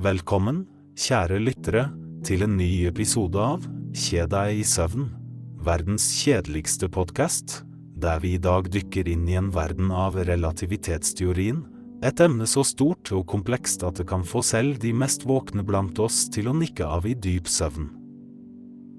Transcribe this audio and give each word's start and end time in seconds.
Velkommen, 0.00 0.62
kjære 0.96 1.36
lyttere, 1.42 1.80
til 2.24 2.40
en 2.46 2.54
ny 2.56 2.86
episode 2.88 3.36
av 3.36 3.66
Kjed 3.92 4.30
deg 4.32 4.56
i 4.56 4.64
søvn, 4.64 5.10
verdens 5.60 6.06
kjedeligste 6.22 6.86
podkast, 6.88 7.58
der 8.00 8.22
vi 8.22 8.30
i 8.38 8.38
dag 8.40 8.70
dykker 8.72 9.10
inn 9.12 9.26
i 9.28 9.34
en 9.36 9.50
verden 9.52 9.90
av 9.92 10.14
relativitetsteorien, 10.24 11.58
et 12.00 12.22
emne 12.24 12.46
så 12.48 12.64
stort 12.64 13.10
og 13.12 13.26
komplekst 13.28 13.84
at 13.84 14.00
det 14.00 14.06
kan 14.08 14.24
få 14.24 14.40
selv 14.40 14.78
de 14.80 14.94
mest 14.96 15.26
våkne 15.28 15.66
blant 15.68 16.00
oss 16.00 16.22
til 16.32 16.48
å 16.48 16.54
nikke 16.56 16.86
av 16.88 17.04
i 17.04 17.12
dyp 17.12 17.50
søvn. 17.52 17.90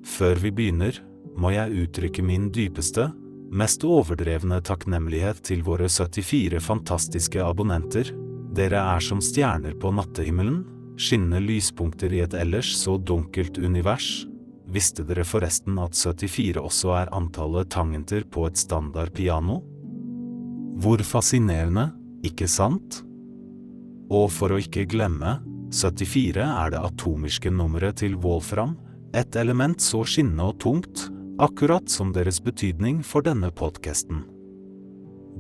Før 0.05 0.37
vi 0.43 0.51
begynner, 0.53 0.99
må 1.33 1.49
jeg 1.55 1.87
uttrykke 1.87 2.27
min 2.27 2.51
dypeste, 2.53 3.07
mest 3.49 3.87
overdrevne 3.89 4.61
takknemlighet 4.69 5.41
til 5.49 5.65
våre 5.65 5.89
74 5.89 6.61
fantastiske 6.61 7.41
abonnenter. 7.41 8.13
Dere 8.53 8.85
er 8.93 9.01
som 9.01 9.23
stjerner 9.23 9.73
på 9.81 9.95
nattehimmelen, 9.97 10.61
skinnende 11.01 11.41
lyspunkter 11.43 12.13
i 12.13 12.21
et 12.23 12.35
ellers 12.37 12.69
så 12.77 12.97
dunkelt 12.97 13.57
univers. 13.57 14.25
Visste 14.71 15.03
dere 15.07 15.25
forresten 15.27 15.79
at 15.81 15.97
74 15.97 16.61
også 16.61 16.93
er 17.01 17.13
antallet 17.15 17.71
tangenter 17.73 18.23
på 18.31 18.45
et 18.47 18.59
standard 18.59 19.11
piano? 19.17 19.59
Hvor 20.81 21.01
fascinerende, 21.05 21.89
ikke 22.25 22.47
sant? 22.49 23.01
Og 24.11 24.29
for 24.31 24.53
å 24.53 24.59
ikke 24.61 24.87
glemme, 24.91 25.39
74 25.71 26.43
er 26.43 26.71
det 26.73 26.83
atomiske 26.83 27.51
nummeret 27.51 28.01
til 28.03 28.15
Wolfram, 28.23 28.77
et 29.15 29.35
element 29.35 29.81
så 29.83 30.05
skinnende 30.07 30.51
og 30.51 30.59
tungt, 30.63 31.09
akkurat 31.41 31.89
som 31.91 32.11
deres 32.15 32.39
betydning 32.43 33.01
for 33.03 33.25
denne 33.25 33.49
podkasten. 33.51 34.23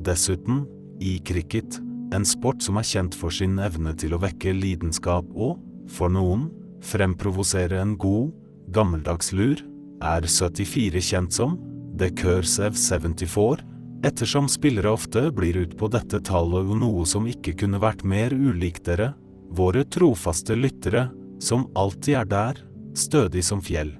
Dessuten, 0.03 0.65
i 1.01 1.19
cricket, 1.25 1.79
en 2.15 2.25
sport 2.27 2.61
som 2.63 2.77
er 2.79 2.87
kjent 2.87 3.15
for 3.17 3.33
sin 3.33 3.59
evne 3.63 3.93
til 3.97 4.15
å 4.15 4.21
vekke 4.21 4.53
lidenskap 4.55 5.27
og, 5.31 5.59
for 5.91 6.11
noen, 6.11 6.49
fremprovosere 6.83 7.79
en 7.81 7.95
god, 7.99 8.31
gammeldags 8.73 9.31
lur, 9.35 9.61
er 10.01 10.25
74 10.25 11.03
kjent 11.11 11.35
som 11.35 11.57
The 11.97 12.09
Cursive 12.17 12.75
74, 12.79 13.63
ettersom 14.07 14.47
spillere 14.49 14.91
ofte 14.91 15.27
blir 15.35 15.59
ut 15.61 15.77
på 15.77 15.89
dette 15.93 16.21
tallet 16.25 16.71
noe 16.81 17.05
som 17.05 17.27
ikke 17.29 17.53
kunne 17.63 17.81
vært 17.81 18.03
mer 18.07 18.33
ulikt 18.33 18.87
dere, 18.89 19.11
våre 19.51 19.83
trofaste 19.83 20.55
lyttere, 20.57 21.09
som 21.41 21.67
alltid 21.75 22.21
er 22.21 22.29
der, 22.31 22.61
stødig 22.97 23.43
som 23.45 23.61
fjell. 23.63 23.91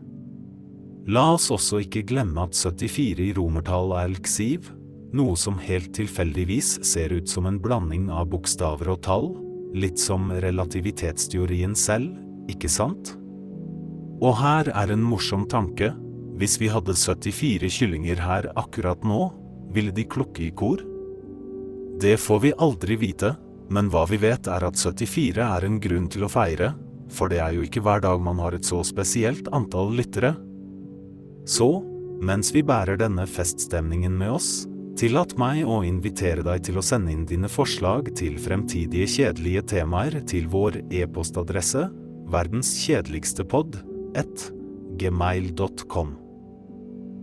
La 1.12 1.32
oss 1.36 1.50
også 1.54 1.82
ikke 1.82 2.06
glemme 2.08 2.44
at 2.46 2.56
74 2.58 3.24
i 3.26 3.32
romertall 3.38 3.94
er 3.98 4.10
elksiv, 4.12 4.70
noe 5.18 5.36
som 5.40 5.58
helt 5.60 5.94
tilfeldigvis 5.96 6.78
ser 6.88 7.14
ut 7.14 7.30
som 7.30 7.48
en 7.50 7.60
blanding 7.62 8.10
av 8.12 8.30
bokstaver 8.32 8.92
og 8.94 9.02
tall, 9.06 9.32
litt 9.76 10.00
som 10.00 10.32
relativitetsteorien 10.32 11.76
selv, 11.76 12.16
ikke 12.52 12.72
sant? 12.72 13.14
Og 14.22 14.36
her 14.38 14.70
er 14.78 14.94
en 14.94 15.04
morsom 15.04 15.48
tanke, 15.50 15.92
hvis 16.40 16.58
vi 16.62 16.70
hadde 16.72 16.96
74 16.98 17.70
kyllinger 17.72 18.22
her 18.22 18.48
akkurat 18.60 19.04
nå, 19.06 19.30
ville 19.74 19.94
de 19.96 20.06
klukke 20.10 20.48
i 20.48 20.52
kor? 20.58 20.82
Det 22.02 22.18
får 22.20 22.40
vi 22.44 22.54
aldri 22.58 22.98
vite, 23.00 23.36
men 23.72 23.92
hva 23.92 24.04
vi 24.10 24.20
vet 24.22 24.50
er 24.52 24.66
at 24.68 24.80
74 24.80 25.44
er 25.46 25.68
en 25.68 25.80
grunn 25.82 26.10
til 26.12 26.26
å 26.26 26.32
feire, 26.32 26.74
for 27.12 27.32
det 27.32 27.42
er 27.44 27.56
jo 27.56 27.66
ikke 27.66 27.84
hver 27.84 28.04
dag 28.04 28.22
man 28.24 28.40
har 28.42 28.56
et 28.56 28.68
så 28.68 28.82
spesielt 28.88 29.48
antall 29.56 29.94
lyttere. 29.96 30.34
Så, 31.48 31.70
mens 32.22 32.52
vi 32.56 32.64
bærer 32.66 33.00
denne 33.00 33.26
feststemningen 33.28 34.16
med 34.18 34.38
oss, 34.38 34.52
tillat 35.00 35.36
meg 35.40 35.64
å 35.68 35.82
invitere 35.86 36.44
deg 36.46 36.64
til 36.68 36.80
å 36.80 36.84
sende 36.86 37.14
inn 37.14 37.26
dine 37.30 37.50
forslag 37.52 38.12
til 38.18 38.38
fremtidige 38.42 39.10
kjedelige 39.10 39.64
temaer 39.74 40.20
til 40.30 40.50
vår 40.52 40.82
e-postadresse 40.94 41.88
verdenskjedeligstepod 42.32 43.80
1 44.20 44.46
gmail.com. 45.02 46.16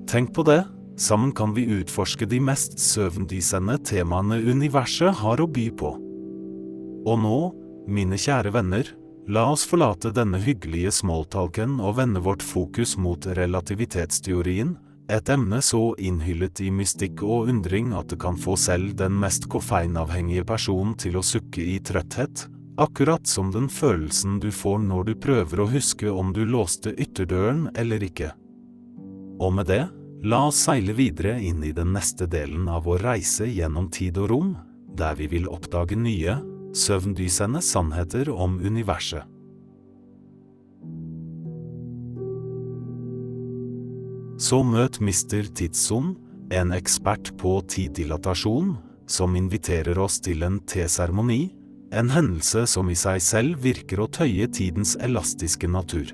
Tenk 0.08 0.32
på 0.36 0.44
det, 0.48 0.62
sammen 0.98 1.32
kan 1.36 1.52
vi 1.56 1.68
utforske 1.78 2.28
de 2.28 2.40
mest 2.40 2.78
søvndysende 2.80 3.78
temaene 3.86 4.40
universet 4.44 5.20
har 5.22 5.40
å 5.40 5.48
by 5.48 5.68
på. 5.78 5.92
Og 7.08 7.20
nå, 7.22 7.38
mine 7.88 8.18
kjære 8.20 8.52
venner, 8.56 8.88
La 9.28 9.42
oss 9.52 9.66
forlate 9.68 10.08
denne 10.16 10.38
hyggelige 10.40 10.88
smalltalken 11.02 11.74
og 11.84 11.98
vende 11.98 12.20
vårt 12.24 12.40
fokus 12.40 12.94
mot 12.96 13.26
relativitetsteorien, 13.36 14.70
et 15.08 15.28
emne 15.32 15.62
så 15.64 15.94
innhyllet 15.96 16.60
i 16.60 16.68
mystikk 16.74 17.22
og 17.24 17.48
undring 17.48 17.94
at 17.96 18.10
det 18.12 18.18
kan 18.20 18.36
få 18.36 18.58
selv 18.60 18.92
den 18.98 19.14
mest 19.16 19.46
koffeinavhengige 19.48 20.44
personen 20.48 20.92
til 21.00 21.16
å 21.16 21.24
sukke 21.24 21.64
i 21.64 21.78
trøtthet, 21.80 22.44
akkurat 22.76 23.26
som 23.26 23.48
den 23.54 23.70
følelsen 23.72 24.36
du 24.42 24.50
får 24.52 24.82
når 24.84 25.08
du 25.08 25.14
prøver 25.22 25.62
å 25.62 25.70
huske 25.72 26.12
om 26.12 26.34
du 26.36 26.44
låste 26.44 26.92
ytterdøren 26.92 27.70
eller 27.74 28.04
ikke. 28.04 28.34
Og 29.40 29.54
med 29.56 29.70
det, 29.70 29.86
la 30.28 30.42
oss 30.50 30.60
seile 30.66 30.92
videre 30.98 31.38
inn 31.40 31.64
i 31.64 31.72
den 31.72 31.94
neste 31.96 32.28
delen 32.28 32.68
av 32.68 32.84
vår 32.84 33.06
reise 33.08 33.48
gjennom 33.48 33.88
tid 33.94 34.18
og 34.20 34.30
rom, 34.34 34.54
der 34.98 35.16
vi 35.16 35.30
vil 35.30 35.48
oppdage 35.48 35.96
nye, 35.96 36.36
søvndysende 36.76 37.62
sannheter 37.64 38.28
om 38.34 38.60
universet. 38.60 39.24
Så 44.38 44.60
møt 44.62 45.00
Mr. 45.02 45.48
Tidsson, 45.50 46.12
en 46.54 46.70
ekspert 46.70 47.32
på 47.40 47.56
tiddilatasjon, 47.66 48.76
som 49.10 49.34
inviterer 49.36 49.98
oss 49.98 50.20
til 50.22 50.44
en 50.46 50.60
teseremoni, 50.68 51.48
en 51.90 52.12
hendelse 52.12 52.62
som 52.70 52.90
i 52.92 52.96
seg 52.98 53.18
selv 53.24 53.64
virker 53.64 54.04
å 54.04 54.06
tøye 54.12 54.46
tidens 54.52 54.94
elastiske 55.02 55.66
natur. 55.66 56.12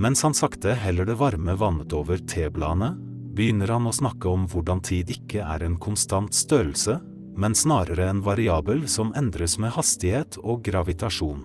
Mens 0.00 0.22
han 0.22 0.36
sakte 0.36 0.76
heller 0.78 1.08
det 1.08 1.18
varme 1.18 1.56
vannet 1.58 1.92
over 1.96 2.22
tebladene, 2.30 2.92
begynner 3.34 3.74
han 3.74 3.90
å 3.90 3.96
snakke 3.96 4.30
om 4.30 4.46
hvordan 4.50 4.82
tid 4.86 5.10
ikke 5.10 5.42
er 5.42 5.66
en 5.66 5.80
konstant 5.82 6.34
størrelse, 6.36 7.00
men 7.40 7.58
snarere 7.58 8.06
en 8.10 8.22
variabel 8.22 8.86
som 8.90 9.14
endres 9.18 9.58
med 9.58 9.74
hastighet 9.74 10.38
og 10.44 10.62
gravitasjon. 10.66 11.42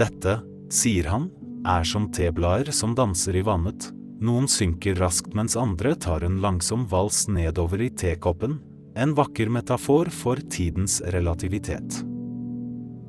Dette, 0.00 0.40
sier 0.72 1.12
han, 1.12 1.28
er 1.66 1.84
som 1.84 2.08
teblader 2.14 2.70
som 2.72 2.94
danser 2.96 3.36
i 3.36 3.44
vannet, 3.44 3.90
noen 4.20 4.48
synker 4.48 4.98
raskt 5.00 5.34
mens 5.34 5.56
andre 5.56 5.94
tar 5.96 6.24
en 6.26 6.40
langsom 6.42 6.86
vals 6.90 7.26
nedover 7.28 7.82
i 7.82 7.90
tekoppen, 7.90 8.58
en 8.96 9.14
vakker 9.14 9.48
metafor 9.48 10.10
for 10.12 10.40
tidens 10.50 11.00
relativitet. 11.14 12.02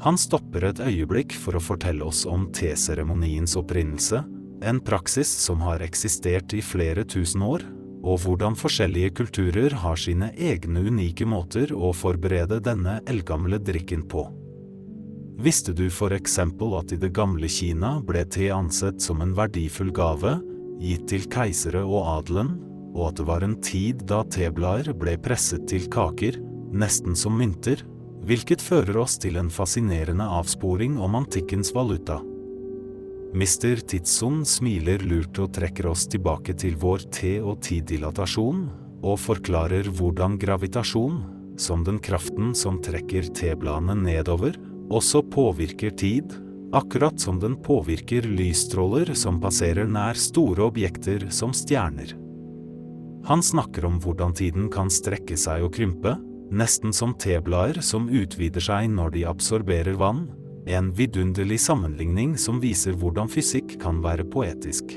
Han 0.01 0.17
stopper 0.17 0.65
et 0.71 0.79
øyeblikk 0.81 1.35
for 1.37 1.57
å 1.57 1.61
fortelle 1.61 2.05
oss 2.07 2.23
om 2.25 2.47
teseremoniens 2.55 3.53
opprinnelse, 3.59 4.23
en 4.65 4.79
praksis 4.81 5.29
som 5.43 5.61
har 5.65 5.81
eksistert 5.85 6.53
i 6.57 6.61
flere 6.65 7.05
tusen 7.05 7.43
år, 7.45 7.65
og 8.01 8.23
hvordan 8.23 8.57
forskjellige 8.57 9.13
kulturer 9.19 9.73
har 9.83 9.99
sine 9.99 10.31
egne 10.33 10.87
unike 10.89 11.25
måter 11.29 11.73
å 11.73 11.91
forberede 11.93 12.57
denne 12.65 12.97
eldgamle 13.09 13.61
drikken 13.61 14.07
på. 14.09 14.25
Visste 15.41 15.73
du 15.73 15.87
for 15.93 16.13
eksempel 16.13 16.73
at 16.77 16.93
i 16.93 16.99
det 17.01 17.11
gamle 17.17 17.49
Kina 17.49 17.95
ble 18.05 18.23
te 18.29 18.49
ansett 18.53 19.01
som 19.01 19.21
en 19.21 19.33
verdifull 19.37 19.93
gave, 19.93 20.39
gitt 20.81 21.07
til 21.11 21.27
keisere 21.31 21.83
og 21.85 22.07
adelen, 22.17 22.55
og 22.91 23.11
at 23.11 23.21
det 23.21 23.27
var 23.29 23.45
en 23.45 23.55
tid 23.63 24.03
da 24.09 24.23
teblader 24.27 24.91
ble 24.97 25.15
presset 25.21 25.67
til 25.69 25.87
kaker, 25.91 26.39
nesten 26.71 27.15
som 27.17 27.37
mynter, 27.39 27.83
hvilket 28.27 28.61
fører 28.61 28.99
oss 29.01 29.17
til 29.21 29.39
en 29.39 29.49
fascinerende 29.53 30.25
avsporing 30.39 30.99
om 31.01 31.17
antikkens 31.21 31.71
valuta. 31.75 32.19
Mr. 33.31 33.79
Tidsson 33.87 34.41
smiler 34.43 35.03
lurt 35.07 35.39
og 35.39 35.53
trekker 35.55 35.87
oss 35.87 36.03
tilbake 36.11 36.53
til 36.59 36.75
vår 36.81 37.05
te- 37.15 37.39
og 37.39 37.61
tiddilatasjon, 37.63 38.65
og 39.01 39.17
forklarer 39.17 39.87
hvordan 39.87 40.35
gravitasjon, 40.41 41.21
som 41.57 41.85
den 41.87 41.99
kraften 42.03 42.51
som 42.57 42.81
trekker 42.83 43.31
tebladene 43.35 43.95
nedover, 44.03 44.57
også 44.91 45.23
påvirker 45.31 45.95
tid, 45.95 46.35
akkurat 46.73 47.19
som 47.19 47.39
den 47.39 47.55
påvirker 47.63 48.25
lysstråler 48.27 49.13
som 49.17 49.39
passerer 49.43 49.87
nær 49.89 50.17
store 50.19 50.65
objekter 50.69 51.27
som 51.29 51.53
stjerner. 51.55 52.15
Han 53.27 53.43
snakker 53.43 53.85
om 53.85 53.99
hvordan 54.01 54.33
tiden 54.33 54.69
kan 54.73 54.89
strekke 54.89 55.37
seg 55.37 55.65
og 55.65 55.75
krympe, 55.75 56.15
nesten 56.51 56.93
som 56.95 57.13
teblader 57.19 57.81
som 57.85 58.09
utvider 58.09 58.63
seg 58.63 58.89
når 58.91 59.13
de 59.15 59.25
absorberer 59.29 59.99
vann, 59.99 60.25
en 60.69 60.91
vidunderlig 60.93 61.59
sammenligning 61.61 62.35
som 62.37 62.59
viser 62.61 62.97
hvordan 62.97 63.29
fysikk 63.31 63.77
kan 63.81 64.01
være 64.03 64.27
poetisk. 64.29 64.93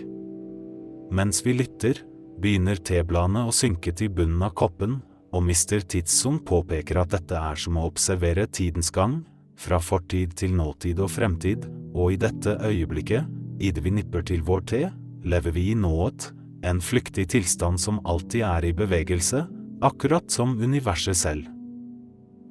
Mens 1.15 1.45
vi 1.45 1.55
lytter, 1.57 2.01
begynner 2.41 2.81
tebladene 2.81 3.47
å 3.47 3.55
synke 3.55 3.93
til 3.97 4.11
bunnen 4.13 4.43
av 4.45 4.55
koppen, 4.59 4.99
og 5.35 5.43
Mr. 5.43 5.83
Tidsson 5.91 6.41
påpeker 6.47 7.01
at 7.03 7.15
dette 7.15 7.39
er 7.39 7.59
som 7.59 7.79
å 7.79 7.87
observere 7.89 8.47
tidens 8.47 8.93
gang, 8.95 9.23
fra 9.57 9.81
fortid 9.81 10.35
til 10.39 10.55
nåtid 10.57 11.01
og 11.03 11.13
fremtid, 11.15 11.67
og 11.95 12.15
i 12.15 12.21
dette 12.21 12.57
øyeblikket, 12.65 13.27
idet 13.63 13.85
vi 13.85 13.93
nipper 13.95 14.25
til 14.27 14.43
vår 14.47 14.65
te, 14.71 14.83
lever 15.25 15.55
vi 15.55 15.71
i 15.73 15.79
nået, 15.79 16.33
en 16.65 16.81
flyktig 16.81 17.29
tilstand 17.35 17.81
som 17.81 18.01
alltid 18.09 18.45
er 18.47 18.65
i 18.65 18.75
bevegelse, 18.77 19.45
akkurat 19.85 20.31
som 20.33 20.57
universet 20.59 21.17
selv. 21.17 21.49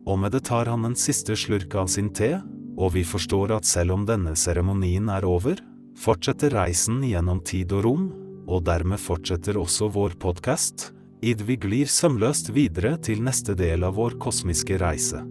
Og 0.06 0.20
med 0.20 0.34
det 0.36 0.44
tar 0.50 0.70
han 0.70 0.86
en 0.86 0.98
siste 1.00 1.36
slurk 1.40 1.76
av 1.80 1.90
sin 1.92 2.12
te, 2.14 2.36
og 2.78 2.94
vi 2.96 3.04
forstår 3.06 3.56
at 3.58 3.68
selv 3.70 3.96
om 3.96 4.08
denne 4.08 4.36
seremonien 4.38 5.10
er 5.14 5.26
over, 5.26 5.60
fortsetter 6.00 6.54
reisen 6.58 7.02
gjennom 7.06 7.42
tid 7.46 7.74
og 7.74 7.86
rom, 7.88 8.10
og 8.48 8.66
dermed 8.68 9.00
fortsetter 9.00 9.58
også 9.60 9.90
vår 9.94 10.18
podkast, 10.20 10.92
id 11.24 11.46
vi 11.48 11.56
glir 11.56 11.88
sømløst 11.88 12.52
videre 12.56 12.98
til 13.00 13.24
neste 13.24 13.56
del 13.56 13.86
av 13.88 13.96
vår 13.96 14.20
kosmiske 14.22 14.82
reise. 14.82 15.24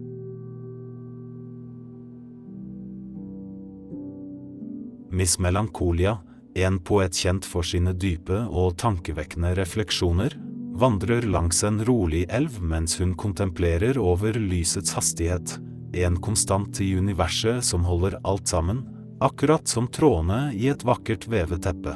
Miss 5.13 5.37
Melancholia, 5.39 6.17
en 6.55 6.79
poet 6.79 7.13
kjent 7.13 7.45
for 7.45 7.65
sine 7.65 7.93
dype 7.93 8.39
og 8.49 8.79
tankevekkende 8.81 9.53
refleksjoner, 9.59 10.33
vandrer 10.73 11.27
langs 11.29 11.61
en 11.63 11.83
rolig 11.85 12.23
elv 12.33 12.57
mens 12.65 12.97
hun 12.97 13.13
kontemplerer 13.13 13.99
over 14.01 14.33
lysets 14.41 14.95
hastighet, 14.97 15.59
en 15.93 16.17
konstant 16.17 16.81
i 16.81 16.95
universet 16.97 17.61
som 17.65 17.85
holder 17.85 18.17
alt 18.25 18.49
sammen, 18.49 18.81
akkurat 19.21 19.69
som 19.69 19.85
trådene 19.87 20.47
i 20.57 20.71
et 20.73 20.81
vakkert 20.85 21.27
vevet 21.29 21.61
teppe. 21.67 21.93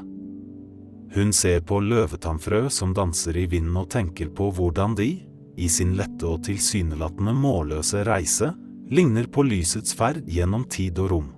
Hun 1.16 1.34
ser 1.34 1.64
på 1.66 1.80
løvetannfrø 1.82 2.68
som 2.70 2.94
danser 2.94 3.40
i 3.42 3.48
vinden 3.50 3.80
og 3.82 3.90
tenker 3.96 4.30
på 4.30 4.52
hvordan 4.54 4.94
de, 5.00 5.10
i 5.58 5.70
sin 5.74 5.96
lette 5.98 6.28
og 6.30 6.44
tilsynelatende 6.46 7.34
målløse 7.34 8.06
reise, 8.06 8.52
ligner 8.94 9.26
på 9.26 9.42
lysets 9.48 9.98
ferd 9.98 10.22
gjennom 10.30 10.68
tid 10.70 11.02
og 11.02 11.12
rom. 11.16 11.34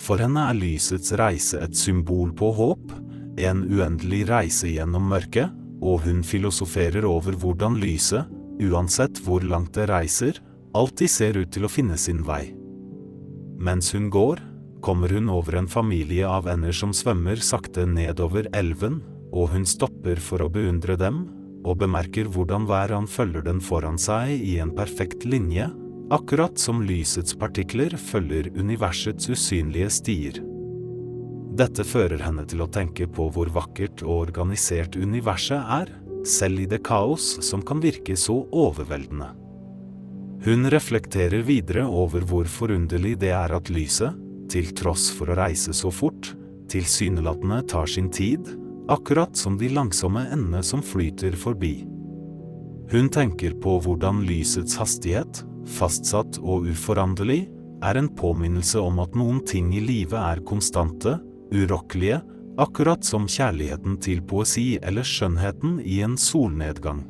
For 0.00 0.20
henne 0.22 0.46
er 0.48 0.56
lysets 0.56 1.12
reise 1.20 1.60
et 1.60 1.76
symbol 1.76 2.32
på 2.36 2.50
håp, 2.56 2.92
en 3.40 3.64
uendelig 3.68 4.24
reise 4.30 4.70
gjennom 4.72 5.10
mørket, 5.12 5.52
og 5.80 6.04
hun 6.04 6.22
filosoferer 6.26 7.06
over 7.08 7.36
hvordan 7.40 7.78
lyset, 7.80 8.28
uansett 8.60 9.20
hvor 9.24 9.44
langt 9.44 9.74
det 9.76 9.88
reiser, 9.90 10.40
alltid 10.76 11.10
ser 11.10 11.38
ut 11.40 11.50
til 11.52 11.66
å 11.66 11.72
finne 11.72 11.96
sin 12.00 12.22
vei. 12.26 12.52
Mens 13.60 13.92
hun 13.96 14.08
går, 14.12 14.40
kommer 14.80 15.12
hun 15.12 15.28
over 15.32 15.58
en 15.60 15.68
familie 15.68 16.28
av 16.28 16.48
ender 16.48 16.72
som 16.76 16.92
svømmer 16.96 17.40
sakte 17.44 17.84
nedover 17.88 18.48
elven, 18.56 19.00
og 19.30 19.52
hun 19.52 19.66
stopper 19.68 20.20
for 20.20 20.42
å 20.42 20.50
beundre 20.52 20.96
dem, 21.00 21.26
og 21.60 21.82
bemerker 21.82 22.28
hvordan 22.32 22.64
hver 22.68 22.94
han 22.96 23.08
følger 23.08 23.44
den 23.44 23.60
foran 23.60 24.00
seg 24.00 24.32
i 24.32 24.56
en 24.64 24.72
perfekt 24.76 25.26
linje, 25.28 25.68
akkurat 26.10 26.58
som 26.58 26.82
lysets 26.82 27.36
partikler 27.38 27.94
følger 27.96 28.50
universets 28.58 29.30
usynlige 29.30 29.90
stier. 29.94 30.40
Dette 31.54 31.84
fører 31.86 32.22
henne 32.24 32.42
til 32.50 32.62
å 32.64 32.70
tenke 32.70 33.06
på 33.10 33.28
hvor 33.34 33.50
vakkert 33.54 34.02
og 34.02 34.26
organisert 34.26 34.96
universet 34.98 35.60
er, 35.60 35.92
selv 36.26 36.64
i 36.64 36.66
det 36.68 36.82
kaos 36.86 37.36
som 37.46 37.62
kan 37.66 37.80
virke 37.82 38.16
så 38.18 38.40
overveldende. 38.50 39.30
Hun 40.44 40.66
reflekterer 40.72 41.44
videre 41.44 41.84
over 41.86 42.24
hvor 42.26 42.48
forunderlig 42.48 43.16
det 43.20 43.32
er 43.36 43.54
at 43.54 43.70
lyset, 43.70 44.16
til 44.50 44.72
tross 44.74 45.10
for 45.14 45.30
å 45.30 45.36
reise 45.38 45.74
så 45.76 45.92
fort, 45.94 46.32
tilsynelatende 46.72 47.60
tar 47.70 47.86
sin 47.90 48.08
tid, 48.10 48.48
akkurat 48.90 49.36
som 49.38 49.58
de 49.60 49.68
langsomme 49.70 50.24
endene 50.32 50.62
som 50.66 50.82
flyter 50.82 51.36
forbi. 51.38 51.84
Hun 52.90 53.06
tenker 53.12 53.54
på 53.62 53.76
hvordan 53.84 54.24
lysets 54.26 54.74
hastighet, 54.80 55.44
fastsatt 55.68 56.38
og 56.40 56.68
uforanderlig, 56.70 57.48
er 57.84 57.96
en 57.96 58.10
påminnelse 58.12 58.80
om 58.80 59.00
at 59.00 59.16
noen 59.16 59.40
ting 59.48 59.72
i 59.76 59.80
livet 59.80 60.18
er 60.20 60.42
konstante, 60.46 61.16
urokkelige, 61.50 62.20
akkurat 62.60 63.04
som 63.06 63.28
kjærligheten 63.30 63.96
til 64.04 64.20
poesi 64.26 64.74
eller 64.82 65.06
skjønnheten 65.06 65.78
i 65.80 66.00
en 66.04 66.18
solnedgang. 66.20 67.06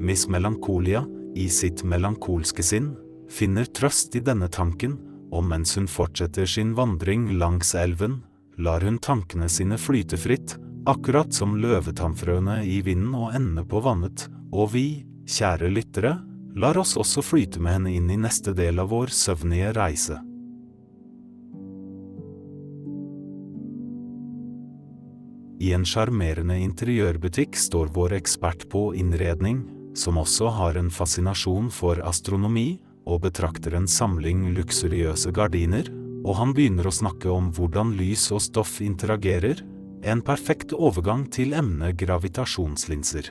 Miss 0.00 0.28
Melankolia, 0.28 1.04
i 1.34 1.48
sitt 1.50 1.82
melankolske 1.86 2.62
sinn, 2.62 2.92
finner 3.30 3.66
trøst 3.66 4.14
i 4.18 4.22
denne 4.22 4.50
tanken, 4.52 4.98
og 5.34 5.46
mens 5.48 5.74
hun 5.78 5.88
fortsetter 5.90 6.46
sin 6.46 6.74
vandring 6.76 7.32
langs 7.40 7.72
elven, 7.78 8.20
lar 8.58 8.84
hun 8.86 9.00
tankene 9.02 9.48
sine 9.50 9.78
flyte 9.80 10.18
fritt, 10.20 10.58
akkurat 10.86 11.32
som 11.34 11.56
løvetannfrøene 11.58 12.60
i 12.68 12.80
vinden 12.84 13.16
og 13.16 13.32
endene 13.34 13.64
på 13.66 13.80
vannet, 13.82 14.28
og 14.52 14.74
vi, 14.76 15.04
kjære 15.26 15.72
lyttere, 15.72 16.18
lar 16.56 16.78
oss 16.78 16.96
også 16.96 17.22
flyte 17.22 17.60
med 17.62 17.78
henne 17.78 17.94
inn 17.98 18.10
i 18.10 18.20
neste 18.20 18.54
del 18.54 18.78
av 18.82 18.92
vår 18.92 19.12
søvnige 19.14 19.72
reise. 19.74 20.20
I 25.64 25.72
en 25.72 25.86
sjarmerende 25.88 26.58
interiørbutikk 26.60 27.56
står 27.56 27.92
vår 27.94 28.18
ekspert 28.18 28.66
på 28.70 28.90
innredning, 28.98 29.62
som 29.96 30.18
også 30.20 30.50
har 30.58 30.76
en 30.76 30.90
fascinasjon 30.92 31.70
for 31.72 32.02
astronomi, 32.04 32.80
og 33.04 33.20
betrakter 33.26 33.76
en 33.76 33.86
samling 33.88 34.48
luksuriøse 34.56 35.32
gardiner, 35.36 35.90
og 36.24 36.38
han 36.38 36.54
begynner 36.56 36.88
å 36.88 36.94
snakke 36.94 37.28
om 37.28 37.50
hvordan 37.52 37.92
lys 37.98 38.30
og 38.32 38.42
stoff 38.44 38.78
interagerer, 38.84 39.60
en 40.04 40.20
perfekt 40.24 40.72
overgang 40.76 41.26
til 41.32 41.54
emnet 41.56 41.96
gravitasjonslinser. 42.00 43.30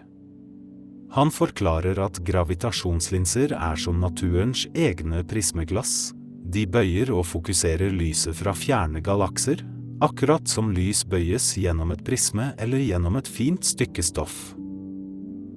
Han 1.13 1.29
forklarer 1.29 1.99
at 2.01 2.17
gravitasjonslinser 2.25 3.53
er 3.53 3.77
som 3.77 3.99
naturens 4.01 4.65
egne 4.73 5.21
prismeglass. 5.29 6.09
De 6.53 6.65
bøyer 6.65 7.11
og 7.13 7.27
fokuserer 7.29 7.93
lyset 7.93 8.33
fra 8.39 8.55
fjerne 8.57 9.01
galakser, 9.05 9.61
akkurat 10.01 10.49
som 10.49 10.71
lys 10.73 11.03
bøyes 11.05 11.51
gjennom 11.61 11.93
et 11.93 12.01
prisme 12.05 12.49
eller 12.57 12.81
gjennom 12.81 13.19
et 13.21 13.29
fint 13.29 13.61
stykke 13.61 14.01
stoff. 14.05 14.55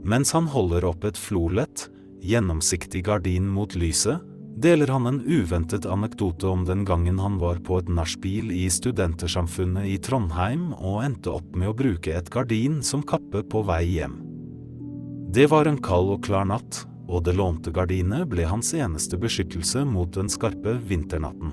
Mens 0.04 0.34
han 0.36 0.52
holder 0.52 0.84
opp 0.86 1.08
et 1.08 1.16
florlett, 1.18 1.88
gjennomsiktig 2.20 3.06
gardin 3.08 3.48
mot 3.48 3.72
lyset, 3.80 4.20
deler 4.60 4.92
han 4.92 5.08
en 5.08 5.22
uventet 5.24 5.88
anekdote 5.88 6.52
om 6.52 6.68
den 6.68 6.84
gangen 6.84 7.18
han 7.20 7.40
var 7.40 7.64
på 7.64 7.80
et 7.80 7.88
nachspiel 7.88 8.52
i 8.52 8.68
Studentersamfunnet 8.72 9.88
i 9.88 9.96
Trondheim 10.04 10.70
og 10.76 11.02
endte 11.08 11.32
opp 11.32 11.56
med 11.56 11.72
å 11.72 11.76
bruke 11.76 12.12
et 12.12 12.30
gardin 12.32 12.82
som 12.84 13.04
kappe 13.04 13.44
på 13.48 13.64
vei 13.68 13.84
hjem. 13.96 14.25
Det 15.36 15.46
var 15.46 15.68
en 15.68 15.76
kald 15.84 16.08
og 16.14 16.22
klar 16.24 16.46
natt, 16.48 16.78
og 17.12 17.26
det 17.26 17.34
lånte 17.36 17.68
gardinet 17.68 18.24
ble 18.32 18.46
hans 18.48 18.70
eneste 18.72 19.18
beskyttelse 19.20 19.82
mot 19.84 20.08
den 20.16 20.30
skarpe 20.32 20.78
vinternatten. 20.88 21.50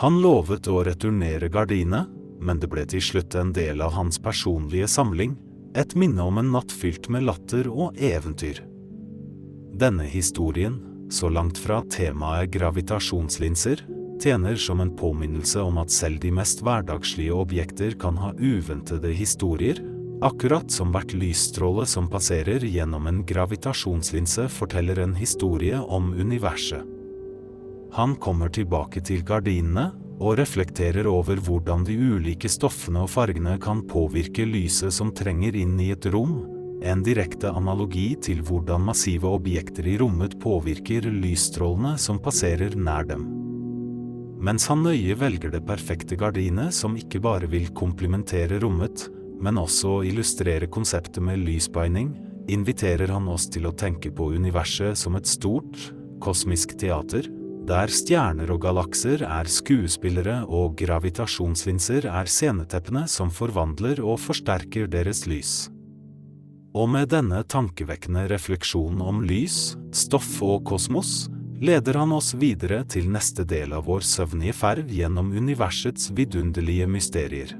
Han 0.00 0.16
lovet 0.24 0.70
å 0.72 0.78
returnere 0.88 1.50
gardinet, 1.52 2.08
men 2.40 2.62
det 2.62 2.70
ble 2.72 2.86
til 2.88 3.04
slutt 3.04 3.36
en 3.36 3.52
del 3.52 3.84
av 3.84 3.92
hans 3.98 4.16
personlige 4.16 4.88
samling, 4.88 5.36
et 5.76 5.92
minne 5.92 6.24
om 6.24 6.40
en 6.40 6.54
natt 6.56 6.72
fylt 6.72 7.10
med 7.12 7.28
latter 7.28 7.68
og 7.68 8.00
eventyr. 8.00 8.64
Denne 9.76 10.08
historien, 10.08 10.80
så 11.12 11.28
langt 11.28 11.60
fra 11.60 11.82
temaet 11.92 12.48
gravitasjonslinser, 12.56 13.84
tjener 14.24 14.56
som 14.56 14.80
en 14.80 14.96
påminnelse 14.96 15.60
om 15.60 15.84
at 15.84 15.92
selv 15.92 16.24
de 16.24 16.32
mest 16.32 16.64
hverdagslige 16.64 17.44
objekter 17.44 18.00
kan 18.00 18.16
ha 18.24 18.32
uventede 18.40 19.12
historier, 19.12 19.84
Akkurat 20.22 20.70
som 20.70 20.92
hvert 20.94 21.10
lysstråle 21.16 21.86
som 21.90 22.06
passerer 22.10 22.62
gjennom 22.62 23.06
en 23.10 23.24
gravitasjonslinse 23.26 24.46
forteller 24.52 25.00
en 25.02 25.14
historie 25.18 25.80
om 25.80 26.12
universet. 26.14 26.84
Han 27.94 28.14
kommer 28.16 28.50
tilbake 28.50 29.02
til 29.06 29.22
gardinene 29.26 29.90
og 30.22 30.38
reflekterer 30.38 31.06
over 31.10 31.38
hvordan 31.42 31.84
de 31.86 31.96
ulike 31.98 32.48
stoffene 32.50 33.02
og 33.04 33.10
fargene 33.10 33.56
kan 33.62 33.82
påvirke 33.90 34.46
lyset 34.46 34.94
som 34.94 35.12
trenger 35.14 35.56
inn 35.58 35.74
i 35.82 35.90
et 35.94 36.06
rom, 36.14 36.44
en 36.84 37.02
direkte 37.06 37.50
analogi 37.50 38.12
til 38.22 38.42
hvordan 38.44 38.82
massive 38.86 39.30
objekter 39.30 39.86
i 39.88 39.96
rommet 39.98 40.38
påvirker 40.42 41.06
lysstrålene 41.10 41.96
som 41.98 42.20
passerer 42.22 42.76
nær 42.76 43.06
dem. 43.08 43.26
Mens 44.44 44.66
han 44.68 44.82
nøye 44.84 45.14
velger 45.16 45.54
det 45.54 45.62
perfekte 45.66 46.18
gardinet 46.20 46.74
som 46.76 46.98
ikke 46.98 47.22
bare 47.24 47.48
vil 47.50 47.70
komplementere 47.72 48.58
rommet, 48.62 49.06
men 49.44 49.60
også 49.60 49.98
å 49.98 50.04
illustrere 50.08 50.70
konseptet 50.72 51.22
med 51.22 51.42
lysbeining, 51.44 52.14
inviterer 52.48 53.12
han 53.12 53.28
oss 53.28 53.46
til 53.52 53.68
å 53.68 53.76
tenke 53.76 54.12
på 54.12 54.32
universet 54.32 54.98
som 54.98 55.16
et 55.18 55.28
stort, 55.28 55.90
kosmisk 56.24 56.76
teater, 56.80 57.28
der 57.64 57.88
stjerner 57.88 58.50
og 58.52 58.60
galakser 58.60 59.22
er 59.24 59.48
skuespillere 59.48 60.42
og 60.44 60.74
gravitasjonslinser 60.80 62.04
er 62.10 62.28
sceneteppene 62.28 63.06
som 63.08 63.32
forvandler 63.32 64.02
og 64.04 64.18
forsterker 64.20 64.90
deres 64.92 65.24
lys. 65.30 65.54
Og 66.76 66.90
med 66.90 67.08
denne 67.14 67.40
tankevekkende 67.48 68.26
refleksjonen 68.32 69.00
om 69.00 69.22
lys, 69.24 69.78
stoff 69.96 70.42
og 70.44 70.66
kosmos, 70.68 71.30
leder 71.64 71.96
han 72.02 72.12
oss 72.12 72.34
videre 72.36 72.82
til 72.90 73.08
neste 73.08 73.46
del 73.48 73.72
av 73.72 73.86
vår 73.88 74.04
søvnige 74.04 74.56
ferd 74.58 74.90
gjennom 74.92 75.32
universets 75.32 76.10
vidunderlige 76.12 76.90
mysterier. 76.90 77.54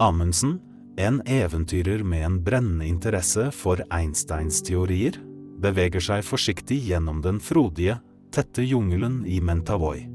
Amundsen, 0.00 0.60
en 0.96 1.22
eventyrer 1.26 2.02
med 2.02 2.24
en 2.24 2.44
brennende 2.44 2.86
interesse 2.86 3.50
for 3.52 3.82
Einsteins 3.92 4.62
teorier, 4.64 5.18
beveger 5.60 6.00
seg 6.00 6.24
forsiktig 6.24 6.78
gjennom 6.86 7.20
den 7.20 7.40
frodige, 7.40 7.98
tette 8.32 8.64
jungelen 8.64 9.26
i 9.28 9.42
Mentavoy. 9.44 10.06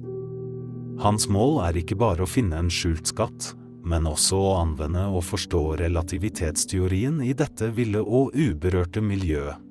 Hans 1.04 1.28
mål 1.30 1.60
er 1.68 1.78
ikke 1.78 2.00
bare 2.02 2.26
å 2.26 2.30
finne 2.30 2.58
en 2.58 2.72
skjult 2.74 3.14
skatt, 3.14 3.52
men 3.86 4.10
også 4.10 4.40
å 4.42 4.58
anvende 4.64 5.06
og 5.06 5.22
forstå 5.28 5.62
relativitetsteorien 5.84 7.22
i 7.22 7.36
dette 7.38 7.70
ville 7.78 8.02
og 8.02 8.34
uberørte 8.34 9.06
miljøet. 9.06 9.62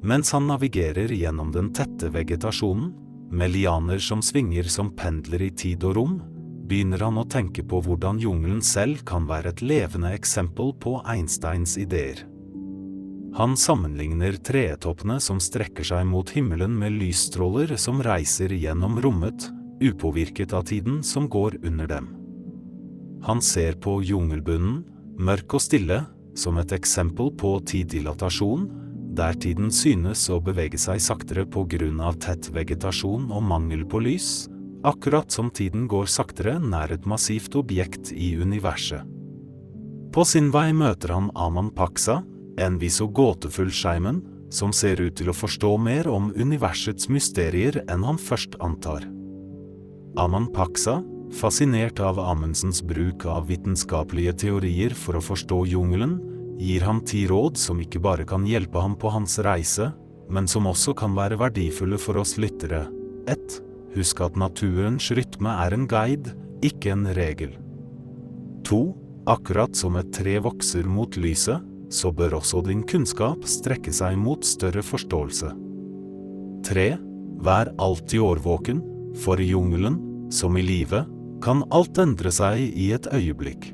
Mens 0.00 0.32
han 0.32 0.48
navigerer 0.48 1.12
gjennom 1.12 1.52
den 1.52 1.74
tette 1.76 2.08
vegetasjonen, 2.08 2.94
med 3.30 3.52
lianer 3.52 4.00
som 4.02 4.24
svinger 4.24 4.64
som 4.72 4.94
pendler 4.96 5.44
i 5.44 5.52
tid 5.52 5.84
og 5.86 5.98
rom, 6.00 6.20
begynner 6.70 7.02
han 7.02 7.18
å 7.18 7.26
tenke 7.26 7.64
på 7.66 7.80
hvordan 7.82 8.20
jungelen 8.22 8.60
selv 8.62 9.02
kan 9.08 9.26
være 9.26 9.50
et 9.50 9.62
levende 9.64 10.12
eksempel 10.14 10.70
på 10.78 11.00
Einsteins 11.02 11.74
ideer. 11.80 12.22
Han 13.34 13.56
sammenligner 13.58 14.38
tretoppene 14.42 15.20
som 15.22 15.38
strekker 15.42 15.86
seg 15.86 16.06
mot 16.06 16.30
himmelen 16.34 16.72
med 16.78 16.96
lysstråler 16.98 17.76
som 17.78 18.02
reiser 18.02 18.54
gjennom 18.54 18.98
rommet, 19.02 19.46
upåvirket 19.80 20.54
av 20.54 20.66
tiden 20.70 21.02
som 21.06 21.28
går 21.30 21.60
under 21.66 21.90
dem. 21.90 22.08
Han 23.26 23.42
ser 23.42 23.76
på 23.82 24.00
jungelbunnen, 24.06 24.82
mørk 25.20 25.58
og 25.58 25.62
stille, 25.62 26.02
som 26.38 26.58
et 26.58 26.72
eksempel 26.72 27.32
på 27.38 27.56
tiddilatasjon, 27.68 28.68
der 29.18 29.34
tiden 29.42 29.70
synes 29.74 30.22
å 30.30 30.38
bevege 30.42 30.78
seg 30.78 31.02
saktere 31.02 31.44
på 31.50 31.66
grunn 31.70 32.00
av 32.00 32.18
tett 32.22 32.48
vegetasjon 32.54 33.28
og 33.34 33.44
mangel 33.44 33.84
på 33.90 34.00
lys, 34.06 34.48
akkurat 34.86 35.30
som 35.30 35.50
tiden 35.50 35.86
går 35.88 36.08
saktere 36.10 36.58
nær 36.62 36.92
et 36.94 37.06
massivt 37.08 37.56
objekt 37.58 38.12
i 38.12 38.34
universet. 38.40 39.04
På 40.10 40.24
sin 40.26 40.50
vei 40.50 40.72
møter 40.74 41.12
han 41.14 41.30
Aman 41.38 41.70
Paksa, 41.74 42.20
en 42.58 42.78
vis 42.80 42.98
og 43.04 43.12
gåtefull 43.14 43.70
skeimen, 43.70 44.24
som 44.50 44.72
ser 44.74 44.98
ut 44.98 45.14
til 45.20 45.30
å 45.30 45.36
forstå 45.36 45.76
mer 45.78 46.08
om 46.10 46.32
universets 46.34 47.06
mysterier 47.12 47.78
enn 47.86 48.02
han 48.02 48.18
først 48.18 48.56
antar. 48.64 49.06
Aman 50.18 50.48
Paksa, 50.50 50.98
fascinert 51.38 52.02
av 52.02 52.18
Amundsens 52.18 52.82
bruk 52.82 53.28
av 53.30 53.46
vitenskapelige 53.52 54.34
teorier 54.42 54.96
for 54.98 55.20
å 55.20 55.22
forstå 55.22 55.62
jungelen, 55.70 56.18
gir 56.58 56.82
ham 56.84 57.04
ti 57.06 57.22
råd 57.30 57.56
som 57.56 57.78
ikke 57.80 58.02
bare 58.02 58.26
kan 58.28 58.42
hjelpe 58.44 58.82
ham 58.82 58.98
på 58.98 59.14
hans 59.14 59.38
reise, 59.46 59.92
men 60.30 60.50
som 60.50 60.66
også 60.66 60.96
kan 60.98 61.14
være 61.14 61.38
verdifulle 61.38 61.98
for 62.02 62.18
oss 62.20 62.34
lyttere. 62.42 62.88
1. 63.30 63.60
Husk 63.96 64.22
at 64.22 64.38
naturens 64.38 65.10
rytme 65.16 65.52
er 65.64 65.74
en 65.74 65.86
guide, 65.90 66.34
ikke 66.62 66.92
en 66.94 67.08
regel. 67.16 67.56
2. 68.68 68.80
Akkurat 69.30 69.74
som 69.76 69.96
et 70.00 70.12
tre 70.14 70.38
vokser 70.42 70.86
mot 70.88 71.16
lyset, 71.20 71.64
så 71.90 72.12
bør 72.14 72.38
også 72.38 72.62
din 72.66 72.84
kunnskap 72.86 73.42
strekke 73.48 73.92
seg 73.94 74.18
mot 74.18 74.46
større 74.46 74.84
forståelse. 74.86 75.50
3. 76.66 76.86
Vær 77.42 77.72
alltid 77.82 78.22
årvåken, 78.22 78.84
for 79.18 79.40
i 79.42 79.50
jungelen, 79.50 79.98
som 80.30 80.56
i 80.56 80.62
livet, 80.62 81.08
kan 81.42 81.64
alt 81.74 81.98
endre 81.98 82.30
seg 82.34 82.60
i 82.78 82.90
et 82.94 83.08
øyeblikk. 83.10 83.72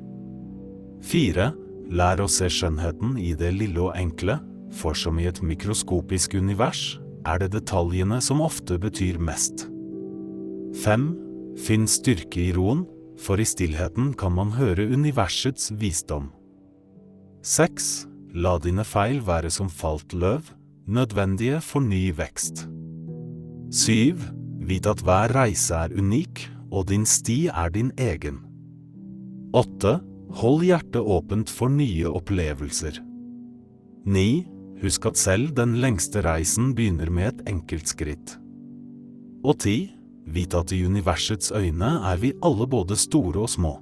4. 1.05 1.51
Lær 1.93 2.23
å 2.23 2.29
se 2.31 2.49
skjønnheten 2.51 3.19
i 3.21 3.35
det 3.39 3.53
lille 3.55 3.83
og 3.85 3.95
enkle, 3.99 4.39
for 4.75 4.97
som 4.99 5.21
i 5.21 5.29
et 5.29 5.43
mikroskopisk 5.45 6.35
univers 6.39 6.97
er 7.27 7.43
det 7.43 7.53
detaljene 7.55 8.19
som 8.23 8.43
ofte 8.43 8.79
betyr 8.81 9.21
mest. 9.23 9.67
5. 10.77 11.05
Finn 11.57 11.87
styrke 11.89 12.41
i 12.43 12.51
roen, 12.53 12.85
for 13.17 13.41
i 13.41 13.47
stillheten 13.49 14.11
kan 14.19 14.35
man 14.37 14.53
høre 14.59 14.85
universets 14.93 15.71
visdom. 15.81 16.29
6. 17.47 17.87
La 18.37 18.57
dine 18.61 18.85
feil 18.85 19.23
være 19.25 19.49
som 19.55 19.71
falt 19.73 20.13
løv, 20.13 20.51
nødvendige 20.87 21.63
for 21.65 21.81
ny 21.81 22.11
vekst. 22.19 22.67
7. 23.73 24.21
Vit 24.69 24.89
at 24.91 25.01
hver 25.07 25.33
reise 25.39 25.81
er 25.87 25.97
unik, 25.97 26.45
og 26.69 26.91
din 26.91 27.07
sti 27.09 27.47
er 27.49 27.73
din 27.73 27.91
egen. 27.97 28.43
8. 29.57 29.97
Hold 30.43 30.67
hjertet 30.67 31.01
åpent 31.01 31.49
for 31.49 31.73
nye 31.73 32.11
opplevelser. 32.11 33.01
9. 34.05 34.29
Husk 34.83 35.09
at 35.09 35.17
selv 35.17 35.55
den 35.57 35.79
lengste 35.81 36.21
reisen 36.27 36.75
begynner 36.77 37.09
med 37.09 37.33
et 37.33 37.47
enkelt 37.55 37.89
skritt. 37.89 38.37
Og 39.47 39.57
10. 39.63 39.96
Vit 40.27 40.55
at 40.59 40.73
i 40.75 40.83
universets 40.85 41.53
øyne 41.55 41.91
er 42.11 42.19
vi 42.19 42.33
alle 42.43 42.67
både 42.67 42.97
store 42.99 43.45
og 43.45 43.51
små. 43.51 43.77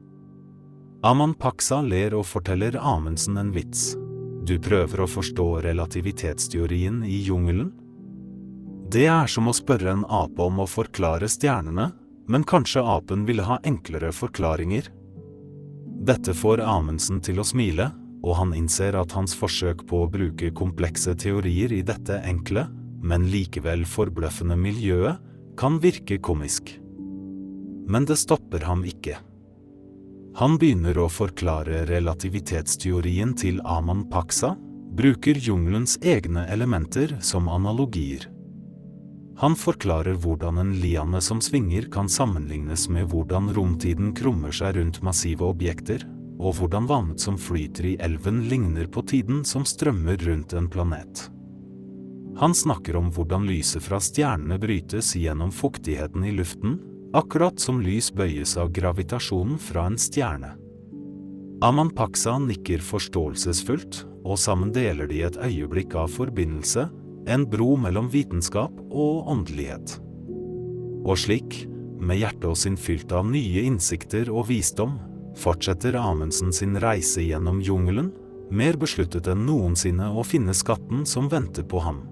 Aman 1.04 1.34
Paksa 1.36 1.80
ler 1.84 2.14
og 2.16 2.26
forteller 2.28 2.76
Amundsen 2.80 3.36
en 3.40 3.52
vits. 3.52 3.94
Du 4.44 4.58
prøver 4.60 5.00
å 5.04 5.08
forstå 5.08 5.46
relativitetsteorien 5.64 7.02
i 7.04 7.22
jungelen? 7.24 7.72
Det 8.92 9.06
er 9.08 9.28
som 9.28 9.48
å 9.48 9.56
spørre 9.56 9.92
en 9.92 10.04
ape 10.04 10.44
om 10.44 10.60
å 10.60 10.68
forklare 10.68 11.28
stjernene, 11.32 11.90
men 12.28 12.44
kanskje 12.48 12.84
apen 12.84 13.24
ville 13.28 13.44
ha 13.44 13.58
enklere 13.64 14.12
forklaringer? 14.12 14.90
Dette 16.04 16.34
får 16.36 16.60
Amundsen 16.64 17.20
til 17.24 17.40
å 17.40 17.46
smile, 17.48 17.90
og 18.24 18.36
han 18.38 18.54
innser 18.56 18.96
at 18.96 19.12
hans 19.16 19.36
forsøk 19.36 19.84
på 19.88 20.04
å 20.04 20.10
bruke 20.12 20.52
komplekse 20.56 21.12
teorier 21.20 21.72
i 21.72 21.82
dette 21.84 22.20
enkle, 22.24 22.66
men 23.04 23.28
likevel 23.32 23.84
forbløffende 23.88 24.56
miljøet, 24.56 25.20
kan 25.56 25.78
virke 25.80 26.18
komisk. 26.18 26.74
Men 27.86 28.04
det 28.04 28.16
stopper 28.16 28.64
ham 28.66 28.84
ikke. 28.84 29.18
Han 30.34 30.56
begynner 30.58 30.98
å 30.98 31.10
forklare 31.12 31.84
relativitetsteorien 31.86 33.36
til 33.38 33.60
Aman 33.62 34.08
Paksa, 34.10 34.54
bruker 34.94 35.38
jungelens 35.38 35.98
egne 36.02 36.46
elementer 36.50 37.16
som 37.22 37.48
analogier. 37.50 38.26
Han 39.38 39.56
forklarer 39.58 40.18
hvordan 40.22 40.58
en 40.62 40.72
liane 40.78 41.20
som 41.22 41.40
svinger 41.42 41.88
kan 41.90 42.08
sammenlignes 42.10 42.86
med 42.88 43.08
hvordan 43.10 43.50
romtiden 43.54 44.12
krummer 44.14 44.54
seg 44.54 44.76
rundt 44.78 45.02
massive 45.06 45.46
objekter, 45.46 46.02
og 46.38 46.58
hvordan 46.58 46.86
vannet 46.90 47.22
som 47.22 47.38
flyter 47.38 47.92
i 47.92 47.96
elven 48.02 48.44
ligner 48.50 48.90
på 48.90 49.02
tiden 49.06 49.42
som 49.46 49.66
strømmer 49.66 50.18
rundt 50.26 50.54
en 50.54 50.70
planet. 50.70 51.28
Han 52.40 52.54
snakker 52.54 52.96
om 52.98 53.12
hvordan 53.14 53.46
lyset 53.46 53.84
fra 53.84 54.00
stjernene 54.02 54.58
brytes 54.58 55.12
gjennom 55.16 55.52
fuktigheten 55.54 56.24
i 56.26 56.32
luften, 56.34 56.80
akkurat 57.14 57.60
som 57.62 57.78
lys 57.82 58.10
bøyes 58.10 58.56
av 58.58 58.72
gravitasjonen 58.74 59.58
fra 59.62 59.86
en 59.86 59.98
stjerne. 60.00 60.56
Aman 61.62 61.92
Paksa 61.94 62.34
nikker 62.42 62.82
forståelsesfullt, 62.82 64.02
og 64.24 64.40
sammen 64.40 64.72
deler 64.74 65.06
de 65.06 65.22
et 65.22 65.38
øyeblikk 65.38 65.94
av 66.00 66.10
forbindelse, 66.10 66.88
en 67.30 67.44
bro 67.48 67.76
mellom 67.80 68.10
vitenskap 68.12 68.74
og 68.90 69.30
åndelighet. 69.30 69.94
Og 71.04 71.16
slik, 71.20 71.62
med 72.00 72.18
hjertet 72.20 72.48
og 72.50 72.58
sin 72.58 72.76
fylt 72.76 73.12
av 73.14 73.28
nye 73.30 73.62
innsikter 73.64 74.28
og 74.32 74.48
visdom, 74.50 74.98
fortsetter 75.38 75.96
Amundsen 76.00 76.52
sin 76.52 76.76
reise 76.82 77.22
gjennom 77.24 77.62
jungelen, 77.64 78.10
mer 78.50 78.76
besluttet 78.80 79.30
enn 79.30 79.46
noensinne 79.46 80.10
å 80.12 80.24
finne 80.26 80.54
skatten 80.56 81.06
som 81.08 81.30
venter 81.32 81.64
på 81.66 81.80
ham. 81.84 82.02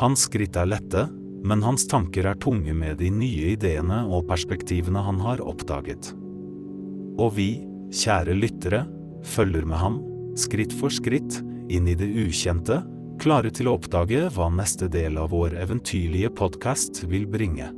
Hans 0.00 0.24
skritt 0.28 0.56
er 0.56 0.70
lette, 0.70 1.04
men 1.44 1.62
hans 1.66 1.84
tanker 1.90 2.26
er 2.30 2.38
tunge 2.40 2.72
med 2.74 3.00
de 3.02 3.10
nye 3.12 3.52
ideene 3.56 4.02
og 4.06 4.28
perspektivene 4.30 5.02
han 5.04 5.18
har 5.20 5.42
oppdaget. 5.44 6.12
Og 7.20 7.34
vi, 7.36 7.50
kjære 7.92 8.36
lyttere, 8.38 8.86
følger 9.34 9.66
med 9.68 9.78
ham, 9.82 10.00
skritt 10.38 10.72
for 10.72 10.92
skritt, 10.94 11.42
inn 11.72 11.88
i 11.90 11.96
det 11.98 12.08
ukjente, 12.08 12.80
klare 13.22 13.52
til 13.54 13.68
å 13.68 13.76
oppdage 13.76 14.24
hva 14.34 14.48
neste 14.54 14.88
del 14.90 15.18
av 15.20 15.30
vår 15.34 15.58
eventyrlige 15.60 16.32
podkast 16.40 17.04
vil 17.10 17.28
bringe. 17.30 17.68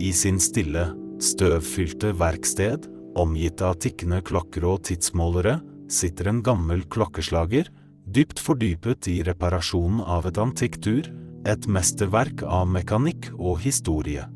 I 0.00 0.12
sin 0.16 0.38
stille, 0.40 0.86
støvfylte 1.20 2.14
verksted, 2.16 2.86
omgitt 3.20 3.60
av 3.64 3.76
tikkende 3.82 4.22
klokker 4.24 4.64
og 4.64 4.86
tidsmålere, 4.88 5.58
sitter 5.90 6.30
en 6.30 6.42
gammel 6.46 6.84
klokkeslager, 6.92 7.68
dypt 8.06 8.40
fordypet 8.42 9.08
i 9.10 9.20
reparasjonen 9.26 10.00
av 10.00 10.28
et 10.30 10.38
antiktur, 10.40 11.08
et 11.48 11.66
mesterverk 11.66 12.44
av 12.44 12.68
mekanikk 12.68 13.30
og 13.38 13.60
historie. 13.64 14.26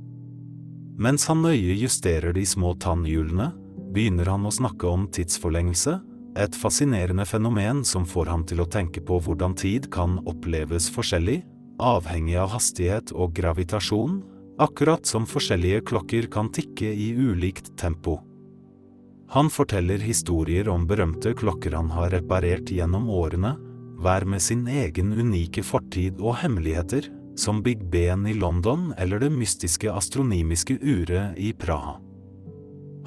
Mens 0.97 1.27
han 1.27 1.43
nøye 1.43 1.75
justerer 1.81 2.35
de 2.37 2.45
små 2.47 2.75
tannhjulene, 2.81 3.51
begynner 3.95 4.31
han 4.31 4.47
å 4.47 4.53
snakke 4.55 4.89
om 4.91 5.09
tidsforlengelse, 5.15 5.99
et 6.35 6.57
fascinerende 6.59 7.27
fenomen 7.27 7.85
som 7.87 8.07
får 8.07 8.31
ham 8.31 8.45
til 8.47 8.63
å 8.63 8.69
tenke 8.71 9.03
på 9.07 9.21
hvordan 9.23 9.55
tid 9.59 9.87
kan 9.95 10.19
oppleves 10.27 10.89
forskjellig, 10.95 11.43
avhengig 11.83 12.37
av 12.43 12.55
hastighet 12.55 13.13
og 13.15 13.35
gravitasjon, 13.39 14.21
akkurat 14.63 15.07
som 15.07 15.27
forskjellige 15.27 15.85
klokker 15.91 16.31
kan 16.31 16.51
tikke 16.55 16.91
i 16.91 17.13
ulikt 17.15 17.75
tempo. 17.79 18.21
Han 19.33 19.51
forteller 19.51 19.99
historier 19.99 20.69
om 20.69 20.87
berømte 20.87 21.33
klokker 21.35 21.75
han 21.75 21.91
har 21.95 22.13
reparert 22.13 22.71
gjennom 22.71 23.09
årene, 23.11 23.55
hver 24.05 24.27
med 24.29 24.43
sin 24.43 24.67
egen 24.69 25.13
unike 25.17 25.65
fortid 25.65 26.21
og 26.21 26.37
hemmeligheter, 26.43 27.09
som 27.37 27.63
Big 27.63 27.81
Ben 27.91 28.27
i 28.27 28.35
London 28.35 28.93
eller 28.99 29.19
det 29.23 29.33
mystiske 29.33 29.91
astronomiske 29.91 30.77
uret 30.83 31.39
i 31.41 31.53
Praha. 31.53 31.97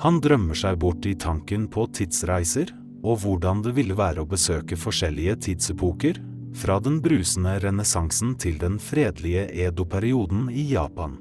Han 0.03 0.19
drømmer 0.21 0.57
seg 0.57 0.77
bort 0.81 1.05
i 1.09 1.15
tanken 1.17 1.65
på 1.73 1.87
tidsreiser, 1.95 2.73
og 3.05 3.21
hvordan 3.23 3.63
det 3.65 3.73
ville 3.77 3.95
være 3.97 4.21
å 4.21 4.29
besøke 4.29 4.77
forskjellige 4.77 5.37
tidsepoker, 5.47 6.19
fra 6.57 6.79
den 6.81 6.99
brusende 7.03 7.57
renessansen 7.61 8.33
til 8.41 8.57
den 8.61 8.77
fredelige 8.81 9.45
Edo-perioden 9.67 10.47
i 10.49 10.71
Japan. 10.71 11.17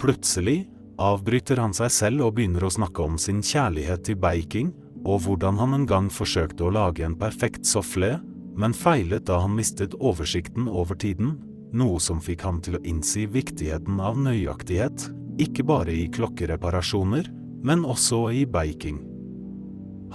Plutselig 0.00 0.64
avbryter 1.00 1.60
han 1.62 1.74
seg 1.76 1.90
selv 1.92 2.26
og 2.26 2.36
begynner 2.36 2.66
å 2.66 2.72
snakke 2.72 3.02
om 3.04 3.18
sin 3.20 3.42
kjærlighet 3.44 4.04
til 4.06 4.18
baking, 4.20 4.72
og 5.04 5.24
hvordan 5.26 5.58
han 5.60 5.74
en 5.76 5.88
gang 5.88 6.06
forsøkte 6.12 6.64
å 6.64 6.72
lage 6.72 7.04
en 7.04 7.16
perfekt 7.18 7.66
soufflé, 7.68 8.16
men 8.56 8.74
feilet 8.76 9.26
da 9.28 9.40
han 9.42 9.56
mistet 9.56 9.96
oversikten 9.98 10.68
over 10.70 10.96
tiden, 10.96 11.34
noe 11.74 11.98
som 12.00 12.22
fikk 12.22 12.44
ham 12.46 12.60
til 12.62 12.78
å 12.78 12.84
innsi 12.86 13.26
viktigheten 13.26 13.98
av 14.00 14.18
nøyaktighet, 14.22 15.08
ikke 15.42 15.66
bare 15.66 15.92
i 15.92 16.06
klokkereparasjoner, 16.14 17.28
men 17.66 17.84
også 17.84 18.28
i 18.30 18.44
baking. 18.46 19.00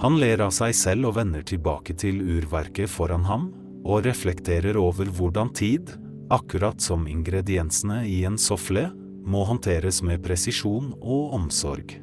Han 0.00 0.16
ler 0.16 0.40
av 0.40 0.54
seg 0.56 0.72
selv 0.76 1.10
og 1.10 1.18
vender 1.18 1.44
tilbake 1.44 1.92
til 2.00 2.22
urverket 2.24 2.88
foran 2.88 3.26
ham, 3.28 3.50
og 3.84 4.06
reflekterer 4.06 4.78
over 4.80 5.10
hvordan 5.12 5.52
tid, 5.56 5.92
akkurat 6.32 6.80
som 6.80 7.04
ingrediensene 7.10 8.02
i 8.08 8.22
en 8.28 8.38
soufflé, 8.40 8.86
må 9.30 9.44
håndteres 9.48 10.00
med 10.06 10.22
presisjon 10.24 10.92
og 11.00 11.34
omsorg. 11.36 11.94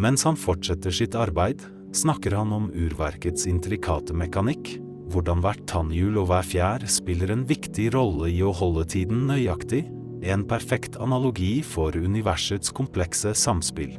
Mens 0.00 0.24
han 0.28 0.38
fortsetter 0.38 0.94
sitt 0.94 1.16
arbeid, 1.18 1.62
snakker 1.96 2.36
han 2.38 2.52
om 2.54 2.68
urverkets 2.70 3.48
intrikate 3.50 4.14
mekanikk, 4.16 4.76
hvordan 5.10 5.42
hvert 5.42 5.64
tannhjul 5.70 6.20
og 6.22 6.28
hver 6.30 6.46
fjær 6.46 6.84
spiller 6.90 7.32
en 7.34 7.42
viktig 7.48 7.90
rolle 7.96 8.30
i 8.30 8.38
å 8.46 8.52
holde 8.54 8.86
tiden 8.92 9.26
nøyaktig, 9.30 9.82
en 10.22 10.44
perfekt 10.46 10.98
analogi 11.00 11.62
for 11.64 11.96
universets 11.96 12.72
komplekse 12.76 13.32
samspill. 13.34 13.96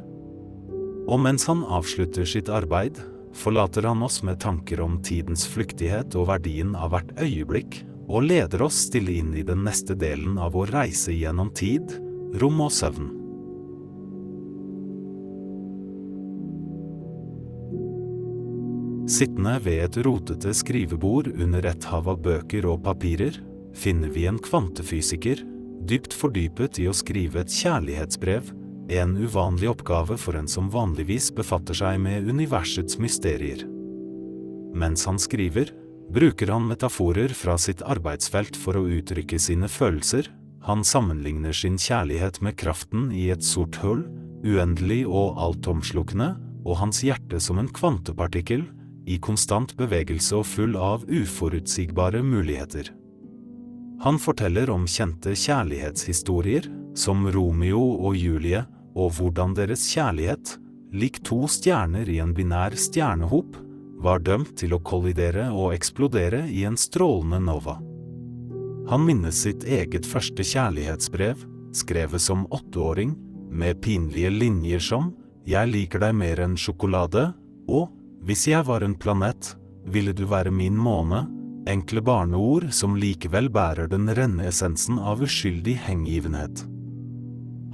Og 1.10 1.18
mens 1.20 1.48
han 1.50 1.64
avslutter 1.66 2.26
sitt 2.28 2.48
arbeid, 2.52 3.00
forlater 3.36 3.88
han 3.88 4.04
oss 4.06 4.20
med 4.22 4.40
tanker 4.40 4.80
om 4.84 5.00
tidens 5.04 5.44
flyktighet 5.50 6.14
og 6.18 6.28
verdien 6.30 6.76
av 6.78 6.92
hvert 6.94 7.10
øyeblikk, 7.20 7.82
og 8.12 8.26
leder 8.28 8.62
oss 8.66 8.84
stille 8.88 9.18
inn 9.20 9.32
i 9.38 9.44
den 9.46 9.62
neste 9.66 9.96
delen 9.98 10.38
av 10.40 10.54
vår 10.56 10.72
reise 10.74 11.14
gjennom 11.14 11.52
tid, 11.56 11.94
rom 12.40 12.60
og 12.64 12.72
søvn. 12.72 13.10
Sittende 19.12 19.58
ved 19.60 19.82
et 19.84 19.98
rotete 20.06 20.54
skrivebord 20.56 21.28
under 21.34 21.66
et 21.68 21.84
hav 21.90 22.08
av 22.08 22.22
bøker 22.24 22.64
og 22.70 22.80
papirer, 22.86 23.36
finner 23.76 24.12
vi 24.14 24.24
en 24.30 24.40
kvantefysiker, 24.40 25.42
dypt 25.88 26.14
fordypet 26.16 26.80
i 26.80 26.88
å 26.88 26.96
skrive 26.96 27.42
et 27.42 27.52
kjærlighetsbrev, 27.52 28.52
en 28.92 29.14
uvanlig 29.18 29.68
oppgave 29.72 30.16
for 30.20 30.38
en 30.38 30.48
som 30.48 30.70
vanligvis 30.72 31.30
befatter 31.36 31.76
seg 31.76 32.00
med 32.00 32.28
universets 32.28 32.98
mysterier. 33.02 33.66
Mens 34.72 35.04
han 35.08 35.20
skriver, 35.20 35.72
bruker 36.12 36.52
han 36.52 36.64
metaforer 36.68 37.32
fra 37.36 37.58
sitt 37.60 37.82
arbeidsfelt 37.84 38.56
for 38.56 38.78
å 38.78 38.86
uttrykke 38.88 39.40
sine 39.40 39.68
følelser, 39.68 40.30
han 40.62 40.84
sammenligner 40.86 41.52
sin 41.52 41.78
kjærlighet 41.78 42.40
med 42.42 42.56
kraften 42.58 43.10
i 43.12 43.28
et 43.34 43.42
sort 43.44 43.80
hull, 43.82 44.04
uendelig 44.46 45.02
og 45.06 45.38
altomslukkende, 45.42 46.36
og 46.62 46.78
hans 46.78 47.02
hjerte 47.02 47.40
som 47.42 47.58
en 47.58 47.70
kvantepartikkel, 47.70 48.64
i 49.02 49.18
konstant 49.18 49.74
bevegelse 49.74 50.36
og 50.38 50.46
full 50.46 50.76
av 50.78 51.02
uforutsigbare 51.10 52.22
muligheter. 52.22 52.92
Han 54.02 54.18
forteller 54.22 54.70
om 54.70 54.86
kjente 54.86 55.34
kjærlighetshistorier, 55.34 56.68
som 56.94 57.26
Romeo 57.34 57.82
og 58.06 58.16
Julie, 58.18 58.62
og 58.94 59.14
hvordan 59.18 59.56
deres 59.58 59.88
kjærlighet, 59.90 60.56
lik 60.94 61.22
to 61.26 61.44
stjerner 61.50 62.06
i 62.10 62.20
en 62.22 62.34
binær 62.36 62.76
stjernehop, 62.78 63.56
var 64.02 64.22
dømt 64.22 64.56
til 64.58 64.74
å 64.74 64.82
kollidere 64.82 65.48
og 65.54 65.72
eksplodere 65.74 66.44
i 66.50 66.66
en 66.68 66.78
strålende 66.78 67.42
nova. 67.46 67.78
Han 68.90 69.04
minnes 69.06 69.42
sitt 69.44 69.64
eget 69.64 70.06
første 70.08 70.44
kjærlighetsbrev, 70.44 71.44
skrevet 71.72 72.22
som 72.22 72.46
åtteåring, 72.50 73.14
med 73.52 73.82
pinlige 73.84 74.30
linjer 74.30 74.80
som 74.80 75.12
Jeg 75.46 75.68
liker 75.68 76.00
deg 76.00 76.14
mer 76.14 76.40
enn 76.40 76.56
sjokolade, 76.56 77.32
og 77.68 77.90
Hvis 78.22 78.46
jeg 78.46 78.62
var 78.62 78.84
en 78.86 78.94
planet, 78.94 79.56
ville 79.84 80.12
du 80.14 80.22
være 80.30 80.52
min 80.54 80.76
måne, 80.78 81.24
enkle 81.66 81.98
barneord 82.00 82.68
som 82.70 82.94
likevel 82.94 83.48
bærer 83.50 83.88
den 83.90 84.06
renne 84.14 84.46
essensen 84.46 84.98
av 84.98 85.22
uskyldig 85.26 85.74
hengivenhet. 85.88 86.62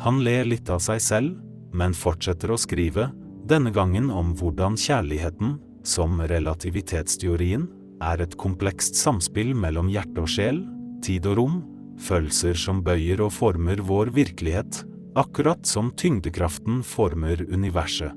Han 0.00 0.22
ler 0.24 0.48
litt 0.48 0.70
av 0.72 0.80
seg 0.80 1.02
selv, 1.04 1.36
men 1.76 1.92
fortsetter 1.92 2.48
å 2.48 2.56
skrive, 2.56 3.10
denne 3.44 3.72
gangen 3.76 4.08
om 4.08 4.34
hvordan 4.36 4.76
kjærligheten, 4.80 5.58
som 5.84 6.16
relativitetsteorien, 6.20 7.68
er 8.00 8.22
et 8.22 8.36
komplekst 8.40 8.96
samspill 8.96 9.54
mellom 9.56 9.88
hjerte 9.92 10.24
og 10.24 10.32
sjel, 10.32 10.62
tid 11.04 11.26
og 11.30 11.38
rom, 11.40 11.58
følelser 11.98 12.58
som 12.58 12.82
bøyer 12.86 13.22
og 13.24 13.32
former 13.34 13.82
vår 13.84 14.12
virkelighet, 14.14 14.82
akkurat 15.18 15.66
som 15.66 15.90
tyngdekraften 15.98 16.82
former 16.86 17.42
universet. 17.50 18.14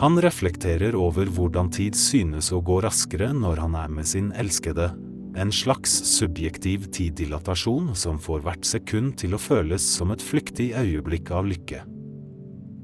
Han 0.00 0.16
reflekterer 0.24 0.96
over 0.96 1.28
hvordan 1.28 1.68
tid 1.72 1.96
synes 1.98 2.48
å 2.52 2.62
gå 2.64 2.78
raskere 2.80 3.28
når 3.36 3.60
han 3.66 3.74
er 3.76 3.90
med 3.92 4.08
sin 4.08 4.30
elskede, 4.40 4.88
en 5.36 5.52
slags 5.52 5.92
subjektiv 6.08 6.90
tiddilatasjon 6.92 7.92
som 7.96 8.18
får 8.20 8.44
hvert 8.44 8.68
sekund 8.68 9.16
til 9.20 9.36
å 9.36 9.40
føles 9.40 9.84
som 9.84 10.12
et 10.12 10.24
flyktig 10.24 10.72
øyeblikk 10.76 11.32
av 11.32 11.48
lykke. 11.48 11.82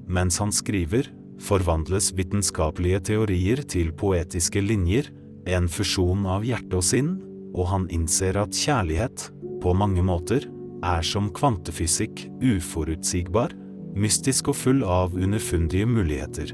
Mens 0.08 0.40
han 0.40 0.52
skriver, 0.52 1.10
forvandles 1.44 2.10
vitenskapelige 2.16 3.02
teorier 3.10 3.62
til 3.68 3.92
poetiske 3.96 4.62
linjer, 4.64 5.10
en 5.48 5.68
fusjon 5.68 6.24
av 6.28 6.44
hjerte 6.44 6.80
og 6.80 6.84
sinn, 6.84 7.14
og 7.54 7.66
han 7.70 7.88
innser 7.94 8.38
at 8.40 8.56
kjærlighet, 8.56 9.30
på 9.62 9.74
mange 9.74 10.02
måter, 10.06 10.44
er 10.84 11.02
som 11.02 11.30
kvantefysikk 11.34 12.28
uforutsigbar, 12.42 13.54
mystisk 13.98 14.52
og 14.52 14.58
full 14.58 14.84
av 14.86 15.16
underfundige 15.18 15.88
muligheter. 15.88 16.52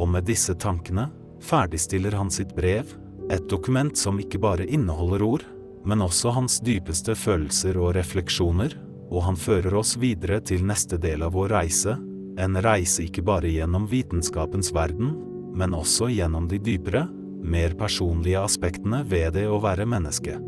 Og 0.00 0.08
med 0.08 0.24
disse 0.28 0.54
tankene 0.56 1.10
ferdigstiller 1.44 2.16
han 2.16 2.30
sitt 2.32 2.54
brev, 2.56 2.94
et 3.30 3.44
dokument 3.50 3.96
som 3.96 4.20
ikke 4.20 4.40
bare 4.40 4.66
inneholder 4.66 5.22
ord, 5.26 5.44
men 5.84 6.02
også 6.04 6.32
hans 6.36 6.60
dypeste 6.64 7.14
følelser 7.18 7.76
og 7.80 7.94
refleksjoner, 7.98 8.74
og 9.12 9.26
han 9.26 9.36
fører 9.36 9.74
oss 9.76 9.96
videre 10.00 10.40
til 10.40 10.64
neste 10.64 10.96
del 11.00 11.24
av 11.26 11.34
vår 11.36 11.52
reise, 11.52 11.98
en 12.40 12.56
reise 12.64 13.04
ikke 13.04 13.24
bare 13.26 13.50
gjennom 13.52 13.84
vitenskapens 13.90 14.72
verden, 14.72 15.12
men 15.52 15.74
også 15.76 16.08
gjennom 16.08 16.46
de 16.48 16.60
dypere, 16.62 17.04
mer 17.42 17.74
personlige 17.78 18.40
aspektene 18.40 19.02
ved 19.08 19.34
det 19.36 19.48
å 19.50 19.60
være 19.62 19.86
menneske. 19.88 20.38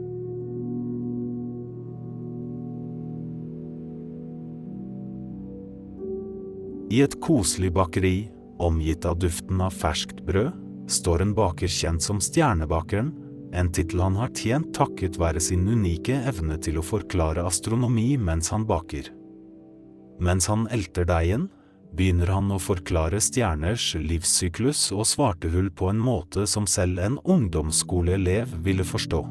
I 6.94 7.00
et 7.02 7.16
koselig 7.24 7.72
bakeri, 7.74 8.28
omgitt 8.62 9.06
av 9.08 9.18
duften 9.18 9.58
av 9.64 9.74
ferskt 9.74 10.20
brød, 10.26 10.52
står 10.86 11.24
en 11.24 11.32
baker 11.34 11.70
kjent 11.70 12.04
som 12.04 12.20
Stjernebakeren, 12.22 13.10
en 13.54 13.70
tittel 13.72 14.02
han 14.02 14.16
har 14.18 14.32
tjent 14.34 14.72
takket 14.76 15.18
være 15.18 15.40
sin 15.42 15.66
unike 15.66 16.16
evne 16.28 16.58
til 16.62 16.78
å 16.78 16.84
forklare 16.86 17.44
astronomi 17.46 18.16
mens 18.18 18.50
han 18.54 18.66
baker. 18.66 19.10
Mens 20.22 20.46
han 20.50 20.66
elter 20.74 21.06
deigen, 21.08 21.48
begynner 21.94 22.32
han 22.34 22.50
å 22.52 22.58
forklare 22.62 23.20
stjerners 23.22 23.92
livssyklus 24.00 24.88
og 24.94 25.06
svartehull 25.08 25.70
på 25.70 25.90
en 25.92 26.00
måte 26.02 26.46
som 26.50 26.66
selv 26.70 27.00
en 27.02 27.18
ungdomsskoleelev 27.22 28.56
ville 28.66 28.86
forstå. 28.86 29.22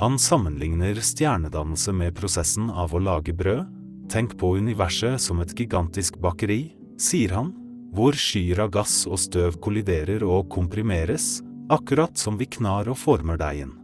Han 0.00 0.18
sammenligner 0.22 1.00
stjernedannelse 1.02 1.92
med 1.92 2.14
prosessen 2.16 2.70
av 2.70 2.94
å 2.94 3.02
lage 3.02 3.34
brød, 3.36 3.66
tenk 4.10 4.36
på 4.38 4.54
universet 4.58 5.20
som 5.22 5.42
et 5.42 5.52
gigantisk 5.58 6.18
bakeri, 6.22 6.72
sier 6.98 7.34
han, 7.36 7.52
hvor 7.94 8.14
skyer 8.14 8.62
av 8.64 8.70
gass 8.74 9.02
og 9.10 9.18
støv 9.18 9.58
kolliderer 9.62 10.22
og 10.26 10.48
komprimeres, 10.52 11.40
akkurat 11.70 12.18
som 12.18 12.38
vi 12.38 12.46
knar 12.50 12.90
og 12.90 12.98
former 12.98 13.38
deigen. 13.40 13.74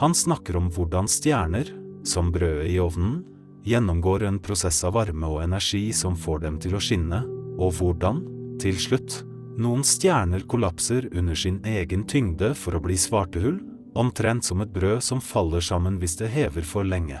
Han 0.00 0.14
snakker 0.16 0.56
om 0.60 0.68
hvordan 0.72 1.08
stjerner, 1.10 1.72
som 2.06 2.30
brødet 2.32 2.70
i 2.72 2.78
ovnen, 2.80 3.20
gjennomgår 3.64 4.24
en 4.28 4.38
prosess 4.42 4.82
av 4.84 4.94
varme 4.96 5.28
og 5.28 5.42
energi 5.44 5.90
som 5.96 6.16
får 6.16 6.44
dem 6.46 6.60
til 6.62 6.76
å 6.76 6.82
skinne, 6.82 7.22
og 7.60 7.74
hvordan, 7.78 8.22
til 8.60 8.78
slutt, 8.80 9.22
noen 9.60 9.82
stjerner 9.84 10.46
kollapser 10.48 11.08
under 11.12 11.36
sin 11.36 11.58
egen 11.66 12.06
tyngde 12.08 12.54
for 12.56 12.76
å 12.76 12.82
bli 12.84 12.96
svartehull, 12.96 13.58
omtrent 13.98 14.46
som 14.46 14.62
et 14.62 14.72
brød 14.72 15.02
som 15.04 15.20
faller 15.20 15.64
sammen 15.64 15.98
hvis 16.00 16.16
det 16.20 16.30
hever 16.32 16.64
for 16.64 16.86
lenge. 16.86 17.20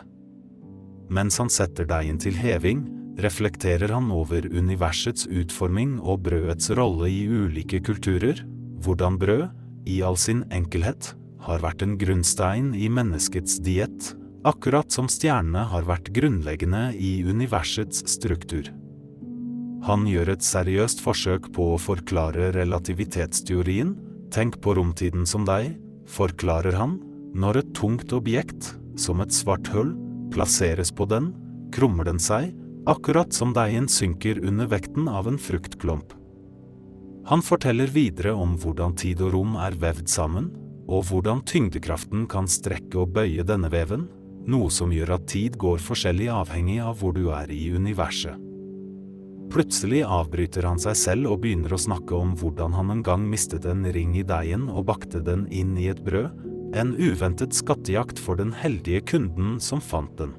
Mens 1.10 1.40
han 1.42 1.50
setter 1.50 1.88
deigen 1.90 2.20
til 2.22 2.36
heving, 2.38 2.84
reflekterer 3.20 3.90
han 3.92 4.08
over 4.14 4.46
universets 4.46 5.26
utforming 5.26 5.98
og 6.00 6.22
brødets 6.28 6.70
rolle 6.78 7.10
i 7.10 7.24
ulike 7.26 7.82
kulturer, 7.84 8.44
hvordan 8.84 9.18
brød, 9.20 9.48
i 9.90 10.02
all 10.04 10.16
sin 10.20 10.44
enkelhet, 10.54 11.14
har 11.40 11.62
vært 11.64 11.82
en 11.82 11.96
grunnstein 11.98 12.70
i 12.76 12.88
menneskets 12.92 13.58
diett, 13.64 14.12
akkurat 14.46 14.92
som 14.92 15.08
stjernene 15.10 15.66
har 15.68 15.84
vært 15.88 16.10
grunnleggende 16.16 16.90
i 16.96 17.20
universets 17.28 18.04
struktur. 18.08 18.70
Han 19.84 20.06
gjør 20.08 20.34
et 20.34 20.44
seriøst 20.44 21.00
forsøk 21.04 21.50
på 21.56 21.72
å 21.74 21.80
forklare 21.80 22.50
relativitetsteorien, 22.56 23.94
tenk 24.32 24.60
på 24.64 24.74
romtiden 24.76 25.26
som 25.28 25.46
deg, 25.48 25.74
forklarer 26.08 26.76
han, 26.76 26.98
når 27.34 27.62
et 27.62 27.74
tungt 27.76 28.12
objekt, 28.16 28.74
som 28.96 29.20
et 29.24 29.32
svart 29.32 29.68
hull, 29.74 29.94
plasseres 30.32 30.92
på 30.92 31.06
den, 31.10 31.32
krummer 31.74 32.06
den 32.08 32.20
seg, 32.20 32.52
akkurat 32.90 33.32
som 33.34 33.52
deigen 33.56 33.88
synker 33.88 34.40
under 34.44 34.68
vekten 34.70 35.08
av 35.08 35.28
en 35.28 35.38
fruktklump. 35.40 36.14
Han 37.28 37.44
forteller 37.44 37.90
videre 37.92 38.32
om 38.34 38.56
hvordan 38.58 38.96
tid 38.98 39.20
og 39.22 39.34
rom 39.36 39.58
er 39.60 39.76
vevd 39.80 40.08
sammen, 40.10 40.48
og 40.90 41.06
hvordan 41.10 41.44
tyngdekraften 41.46 42.24
kan 42.30 42.48
strekke 42.50 43.04
og 43.04 43.12
bøye 43.14 43.44
denne 43.46 43.70
veven, 43.70 44.08
noe 44.48 44.70
som 44.72 44.92
gjør 44.92 45.16
at 45.16 45.26
tid 45.28 45.58
går 45.60 45.82
forskjellig 45.84 46.30
avhengig 46.32 46.78
av 46.84 47.00
hvor 47.00 47.12
du 47.16 47.28
er 47.34 47.50
i 47.52 47.68
universet. 47.74 48.38
Plutselig 49.50 50.04
avbryter 50.06 50.68
han 50.68 50.78
seg 50.78 50.94
selv 50.94 51.32
og 51.32 51.40
begynner 51.42 51.74
å 51.74 51.80
snakke 51.80 52.14
om 52.14 52.36
hvordan 52.38 52.76
han 52.76 52.92
en 52.94 53.02
gang 53.02 53.24
mistet 53.26 53.66
en 53.66 53.82
ring 53.92 54.14
i 54.14 54.22
deigen 54.22 54.68
og 54.70 54.86
bakte 54.92 55.18
den 55.26 55.48
inn 55.50 55.74
i 55.74 55.88
et 55.90 56.04
brød, 56.06 56.30
en 56.78 56.92
uventet 56.94 57.56
skattejakt 57.56 58.20
for 58.22 58.38
den 58.38 58.52
heldige 58.54 59.02
kunden 59.10 59.58
som 59.58 59.82
fant 59.82 60.14
den. 60.20 60.36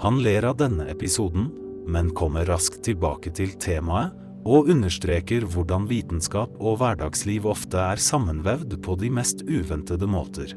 Han 0.00 0.22
ler 0.24 0.46
av 0.48 0.56
denne 0.62 0.86
episoden, 0.88 1.50
men 1.84 2.14
kommer 2.16 2.48
raskt 2.48 2.80
tilbake 2.86 3.34
til 3.36 3.52
temaet 3.60 4.16
og 4.48 4.70
understreker 4.72 5.44
hvordan 5.52 5.84
vitenskap 5.90 6.54
og 6.56 6.78
hverdagsliv 6.80 7.44
ofte 7.52 7.76
er 7.76 8.00
sammenvevd 8.00 8.78
på 8.80 8.96
de 8.96 9.12
mest 9.12 9.44
uventede 9.44 10.08
måter. 10.08 10.56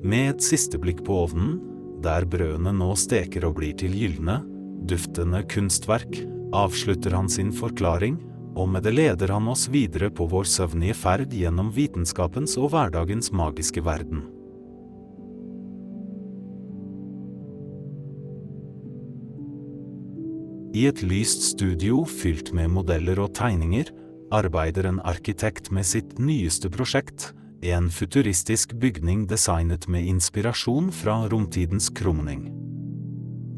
Med 0.00 0.30
et 0.34 0.42
siste 0.44 0.80
blikk 0.80 1.04
på 1.04 1.18
ovnen, 1.26 1.58
der 2.00 2.24
brødene 2.24 2.72
nå 2.72 2.94
steker 2.96 3.44
og 3.48 3.58
blir 3.58 3.76
til 3.76 3.92
gylne, 3.92 4.40
duftende 4.88 5.42
kunstverk, 5.52 6.22
avslutter 6.56 7.14
han 7.14 7.28
sin 7.28 7.52
forklaring 7.52 8.16
og 8.58 8.68
med 8.68 8.84
det 8.86 8.92
leder 8.96 9.32
han 9.34 9.48
oss 9.50 9.68
videre 9.70 10.10
på 10.10 10.26
vår 10.30 10.48
søvnige 10.50 10.96
ferd 10.98 11.32
gjennom 11.34 11.70
vitenskapens 11.74 12.56
og 12.58 12.72
hverdagens 12.74 13.30
magiske 13.32 13.82
verden. 13.86 14.24
I 20.70 20.86
et 20.86 21.02
lyst 21.02 21.42
studio 21.48 22.04
fylt 22.06 22.52
med 22.54 22.70
modeller 22.70 23.18
og 23.24 23.34
tegninger 23.34 23.90
arbeider 24.32 24.86
en 24.86 25.00
arkitekt 25.02 25.72
med 25.74 25.86
sitt 25.86 26.18
nyeste 26.22 26.70
prosjekt, 26.70 27.32
en 27.62 27.90
futuristisk 27.92 28.72
bygning 28.80 29.26
designet 29.28 29.88
med 29.88 30.06
inspirasjon 30.08 30.88
fra 30.92 31.28
romtidens 31.28 31.90
krumning. 31.92 32.48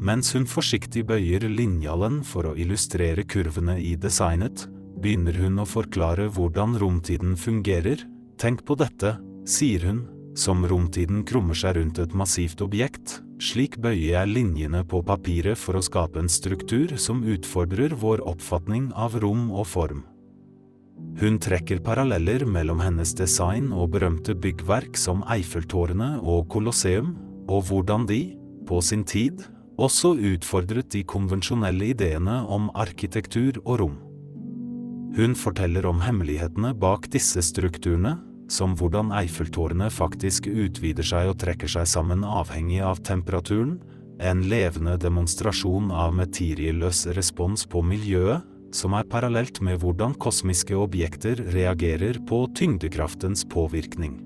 Mens 0.03 0.33
hun 0.35 0.43
forsiktig 0.49 1.05
bøyer 1.07 1.45
linjalen 1.47 2.19
for 2.27 2.49
å 2.49 2.57
illustrere 2.59 3.23
kurvene 3.23 3.77
i 3.79 3.93
designet, 3.95 4.65
begynner 4.99 5.37
hun 5.39 5.61
å 5.63 5.67
forklare 5.67 6.27
hvordan 6.35 6.75
romtiden 6.79 7.37
fungerer. 7.39 8.03
Tenk 8.39 8.65
på 8.67 8.75
dette, 8.79 9.15
sier 9.47 9.87
hun, 9.87 10.03
som 10.35 10.65
romtiden 10.67 11.23
krummer 11.23 11.55
seg 11.55 11.77
rundt 11.77 11.99
et 12.03 12.15
massivt 12.17 12.63
objekt, 12.65 13.21
slik 13.39 13.77
bøyer 13.79 14.17
jeg 14.17 14.33
linjene 14.33 14.83
på 14.83 14.99
papiret 15.05 15.59
for 15.59 15.79
å 15.79 15.85
skape 15.85 16.19
en 16.19 16.31
struktur 16.31 16.97
som 16.99 17.23
utfordrer 17.23 17.95
vår 18.03 18.25
oppfatning 18.27 18.91
av 18.95 19.15
rom 19.23 19.51
og 19.51 19.69
form. 19.71 20.03
Hun 21.21 21.37
trekker 21.39 21.79
paralleller 21.85 22.43
mellom 22.49 22.81
hennes 22.83 23.13
design 23.15 23.69
og 23.71 23.93
berømte 23.93 24.35
byggverk 24.35 24.97
som 24.99 25.21
Eiffeltårnet 25.31 26.23
og 26.23 26.47
Colosseum, 26.51 27.13
og 27.47 27.67
hvordan 27.69 28.07
de, 28.09 28.33
på 28.67 28.81
sin 28.81 29.03
tid, 29.07 29.45
også 29.77 30.13
utfordret 30.17 30.91
de 30.93 31.03
konvensjonelle 31.03 31.91
ideene 31.93 32.41
om 32.47 32.69
arkitektur 32.73 33.59
og 33.63 33.79
rom. 33.83 33.95
Hun 35.13 35.35
forteller 35.37 35.85
om 35.85 36.01
hemmelighetene 36.01 36.73
bak 36.77 37.09
disse 37.13 37.41
strukturene, 37.45 38.17
som 38.49 38.73
hvordan 38.77 39.13
Eiffeltårnet 39.15 39.93
faktisk 39.93 40.47
utvider 40.49 41.05
seg 41.05 41.31
og 41.31 41.37
trekker 41.41 41.69
seg 41.69 41.87
sammen 41.89 42.25
avhengig 42.25 42.81
av 42.85 43.01
temperaturen, 43.05 43.77
en 44.21 44.43
levende 44.49 44.95
demonstrasjon 45.01 45.91
av 45.93 46.13
metirieløs 46.17 47.05
respons 47.17 47.65
på 47.69 47.81
miljøet, 47.85 48.43
som 48.73 48.95
er 48.97 49.07
parallelt 49.09 49.61
med 49.63 49.79
hvordan 49.81 50.15
kosmiske 50.21 50.75
objekter 50.77 51.39
reagerer 51.53 52.19
på 52.27 52.43
tyngdekraftens 52.57 53.45
påvirkning. 53.49 54.17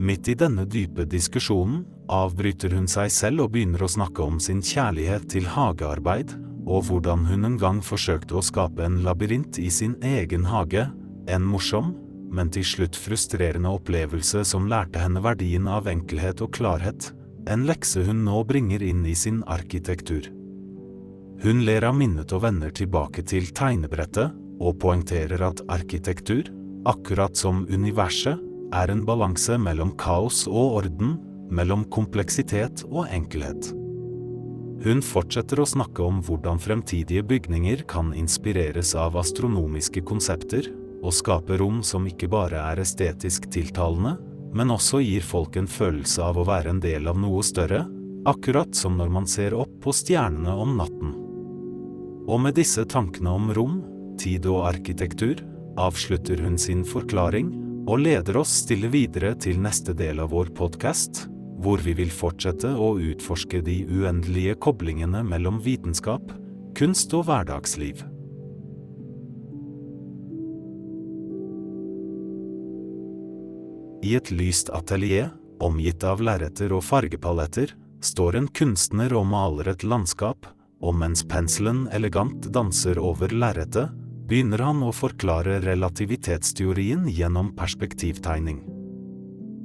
Midt 0.00 0.28
i 0.32 0.34
denne 0.34 0.64
dype 0.66 1.04
diskusjonen 1.06 1.84
avbryter 2.10 2.72
hun 2.74 2.88
seg 2.90 3.12
selv 3.14 3.44
og 3.46 3.52
begynner 3.54 3.84
å 3.84 3.90
snakke 3.90 4.24
om 4.24 4.40
sin 4.42 4.62
kjærlighet 4.64 5.28
til 5.30 5.46
hagearbeid, 5.54 6.34
og 6.64 6.88
hvordan 6.88 7.26
hun 7.28 7.44
en 7.46 7.58
gang 7.60 7.82
forsøkte 7.84 8.38
å 8.38 8.44
skape 8.44 8.82
en 8.84 9.02
labyrint 9.04 9.60
i 9.60 9.68
sin 9.70 9.94
egen 10.02 10.48
hage, 10.48 10.88
en 11.28 11.44
morsom, 11.46 11.92
men 12.34 12.50
til 12.50 12.66
slutt 12.66 12.96
frustrerende 12.98 13.70
opplevelse 13.70 14.42
som 14.48 14.66
lærte 14.70 14.98
henne 14.98 15.22
verdien 15.22 15.68
av 15.70 15.86
enkelhet 15.90 16.42
og 16.42 16.56
klarhet, 16.56 17.12
en 17.46 17.66
lekse 17.68 18.02
hun 18.06 18.24
nå 18.26 18.40
bringer 18.48 18.82
inn 18.82 19.04
i 19.06 19.14
sin 19.14 19.44
arkitektur. 19.46 20.26
Hun 21.42 21.64
ler 21.66 21.84
av 21.84 21.96
minnet 21.98 22.32
og 22.32 22.44
vender 22.44 22.72
tilbake 22.74 23.24
til 23.26 23.50
tegnebrettet, 23.56 24.32
og 24.62 24.78
poengterer 24.80 25.42
at 25.42 25.62
arkitektur, 25.72 26.46
akkurat 26.86 27.36
som 27.36 27.64
universet, 27.68 28.38
er 28.74 28.90
en 28.90 29.04
balanse 29.06 29.56
mellom 29.60 29.92
kaos 30.00 30.44
og 30.50 30.80
orden, 30.82 31.16
mellom 31.54 31.84
kompleksitet 31.92 32.84
og 32.88 33.08
enkelhet. 33.12 33.72
Hun 34.84 35.00
fortsetter 35.04 35.62
å 35.62 35.68
snakke 35.68 36.04
om 36.04 36.20
hvordan 36.24 36.58
fremtidige 36.60 37.24
bygninger 37.24 37.84
kan 37.88 38.12
inspireres 38.16 38.92
av 38.98 39.16
astronomiske 39.16 40.02
konsepter, 40.04 40.68
og 41.04 41.12
skape 41.12 41.58
rom 41.60 41.82
som 41.84 42.06
ikke 42.08 42.30
bare 42.32 42.60
er 42.72 42.80
estetisk 42.80 43.50
tiltalende, 43.52 44.16
men 44.54 44.72
også 44.72 45.02
gir 45.04 45.24
folk 45.24 45.56
en 45.58 45.68
følelse 45.68 46.22
av 46.24 46.38
å 46.38 46.46
være 46.48 46.72
en 46.72 46.80
del 46.84 47.08
av 47.10 47.18
noe 47.20 47.42
større, 47.44 47.84
akkurat 48.28 48.76
som 48.76 48.96
når 49.00 49.12
man 49.12 49.28
ser 49.28 49.56
opp 49.56 49.72
på 49.84 49.92
stjernene 49.92 50.54
om 50.56 50.76
natten. 50.80 51.23
Og 52.24 52.40
med 52.40 52.56
disse 52.56 52.84
tankene 52.88 53.34
om 53.36 53.50
rom, 53.52 53.82
tid 54.20 54.46
og 54.48 54.64
arkitektur, 54.70 55.42
avslutter 55.80 56.40
hun 56.40 56.56
sin 56.60 56.84
forklaring, 56.88 57.50
og 57.84 58.00
leder 58.00 58.38
oss 58.40 58.52
stille 58.62 58.88
videre 58.88 59.34
til 59.36 59.60
neste 59.60 59.92
del 59.96 60.22
av 60.24 60.32
vår 60.32 60.54
podkast, 60.56 61.26
hvor 61.60 61.82
vi 61.84 61.92
vil 61.98 62.12
fortsette 62.12 62.70
å 62.72 62.94
utforske 62.96 63.60
de 63.64 63.82
uendelige 63.88 64.56
koblingene 64.64 65.20
mellom 65.26 65.60
vitenskap, 65.64 66.32
kunst 66.76 67.12
og 67.16 67.28
hverdagsliv. 67.28 68.00
I 74.04 74.16
et 74.16 74.32
lyst 74.32 74.72
atelier, 74.72 75.30
omgitt 75.64 76.04
av 76.04 76.20
lerreter 76.24 76.72
og 76.76 76.84
fargepaletter, 76.84 77.72
står 78.04 78.36
en 78.36 78.48
kunstner 78.52 79.12
og 79.16 79.28
maler 79.30 79.70
et 79.72 79.84
landskap, 79.84 80.48
og 80.84 80.96
mens 81.00 81.24
penselen 81.24 81.86
elegant 81.96 82.50
danser 82.52 83.00
over 83.00 83.32
lerretet, 83.32 83.92
begynner 84.28 84.62
han 84.64 84.82
å 84.84 84.92
forklare 84.94 85.58
relativitetsteorien 85.64 87.08
gjennom 87.08 87.52
perspektivtegning. 87.56 88.62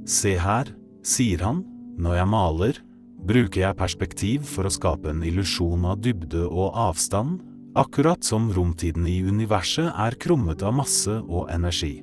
Se 0.07 0.35
her, 0.39 0.71
sier 1.05 1.43
han, 1.45 1.63
når 1.99 2.19
jeg 2.19 2.31
maler, 2.31 2.81
bruker 3.29 3.65
jeg 3.65 3.79
perspektiv 3.79 4.47
for 4.47 4.67
å 4.67 4.73
skape 4.73 5.11
en 5.11 5.23
illusjon 5.27 5.87
av 5.91 5.99
dybde 6.03 6.45
og 6.47 6.75
avstand, 6.87 7.39
akkurat 7.79 8.23
som 8.25 8.49
romtiden 8.55 9.07
i 9.07 9.19
universet 9.23 9.91
er 9.93 10.17
krummet 10.19 10.63
av 10.65 10.75
masse 10.79 11.13
og 11.21 11.51
energi. 11.53 11.99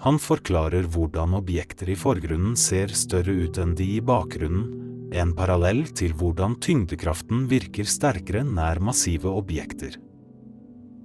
Han 0.00 0.16
forklarer 0.20 0.86
hvordan 0.88 1.34
objekter 1.36 1.90
i 1.92 1.96
forgrunnen 1.98 2.54
ser 2.56 2.92
større 2.96 3.34
ut 3.44 3.58
enn 3.60 3.74
de 3.76 3.86
i 3.98 4.04
bakgrunnen, 4.04 4.68
en 5.12 5.32
parallell 5.36 5.84
til 5.96 6.14
hvordan 6.16 6.56
tyngdekraften 6.62 7.46
virker 7.50 7.88
sterkere 7.88 8.44
nær 8.46 8.80
massive 8.82 9.30
objekter. 9.30 9.96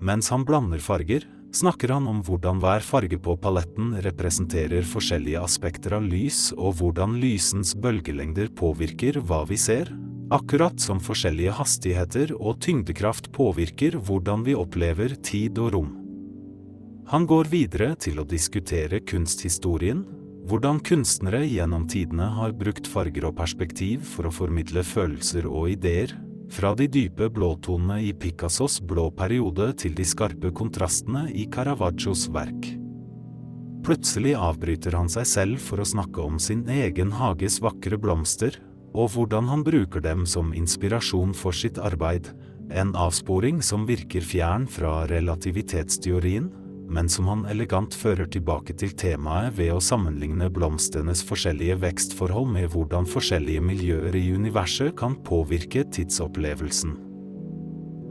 Mens 0.05 0.29
han 0.29 0.45
blander 0.45 0.81
farger, 0.83 1.25
snakker 1.55 1.93
han 1.95 2.07
om 2.11 2.21
hvordan 2.25 2.59
hver 2.61 2.83
farge 2.83 3.17
på 3.21 3.37
paletten 3.41 3.93
representerer 4.05 4.85
forskjellige 4.85 5.41
aspekter 5.41 5.95
av 5.97 6.05
lys, 6.05 6.49
og 6.57 6.77
hvordan 6.81 7.15
lysens 7.21 7.73
bølgelengder 7.79 8.51
påvirker 8.59 9.21
hva 9.23 9.43
vi 9.49 9.57
ser, 9.59 9.89
akkurat 10.35 10.79
som 10.81 10.99
forskjellige 11.01 11.53
hastigheter 11.55 12.33
og 12.35 12.59
tyngdekraft 12.65 13.31
påvirker 13.35 13.97
hvordan 14.07 14.43
vi 14.45 14.57
opplever 14.57 15.15
tid 15.23 15.61
og 15.61 15.73
rom. 15.77 15.93
Han 17.11 17.27
går 17.29 17.51
videre 17.51 17.91
til 18.01 18.19
å 18.19 18.25
diskutere 18.25 18.99
kunsthistorien, 19.05 20.01
hvordan 20.45 20.77
kunstnere 20.85 21.41
gjennom 21.47 21.87
tidene 21.89 22.27
har 22.37 22.53
brukt 22.53 22.85
farger 22.89 23.25
og 23.29 23.35
perspektiv 23.39 24.03
for 24.05 24.29
å 24.29 24.33
formidle 24.33 24.83
følelser 24.85 25.47
og 25.49 25.71
ideer, 25.73 26.13
fra 26.53 26.75
de 26.77 26.85
dype 26.91 27.31
blåtonene 27.33 27.97
i 28.05 28.11
Picassos 28.13 28.77
blå 28.85 29.07
periode 29.17 29.71
til 29.81 29.95
de 29.97 30.05
skarpe 30.05 30.51
kontrastene 30.53 31.25
i 31.33 31.47
Caravaggios 31.49 32.27
verk. 32.33 32.67
Plutselig 33.85 34.35
avbryter 34.37 34.95
han 34.97 35.09
seg 35.09 35.25
selv 35.29 35.61
for 35.61 35.81
å 35.81 35.87
snakke 35.89 36.21
om 36.21 36.37
sin 36.41 36.63
egen 36.69 37.11
hages 37.17 37.57
vakre 37.61 37.97
blomster, 38.01 38.57
og 38.95 39.11
hvordan 39.15 39.49
han 39.49 39.65
bruker 39.65 40.01
dem 40.01 40.23
som 40.29 40.53
inspirasjon 40.55 41.33
for 41.37 41.57
sitt 41.57 41.81
arbeid, 41.81 42.29
en 42.73 42.93
avsporing 42.97 43.59
som 43.65 43.85
virker 43.85 44.25
fjern 44.25 44.65
fra 44.69 45.03
relativitetsteorien, 45.09 46.47
men 46.87 47.09
som 47.09 47.27
han 47.31 47.45
elegant 47.49 47.95
fører 47.97 48.27
tilbake 48.31 48.75
til 48.77 48.93
temaet 48.97 49.55
ved 49.57 49.73
å 49.73 49.81
sammenligne 49.83 50.49
blomstenes 50.53 51.23
forskjellige 51.25 51.79
vekstforhold 51.81 52.51
med 52.53 52.69
hvordan 52.73 53.09
forskjellige 53.09 53.63
miljøer 53.65 54.15
i 54.17 54.27
universet 54.35 54.95
kan 54.99 55.17
påvirke 55.25 55.85
tidsopplevelsen. 55.95 56.95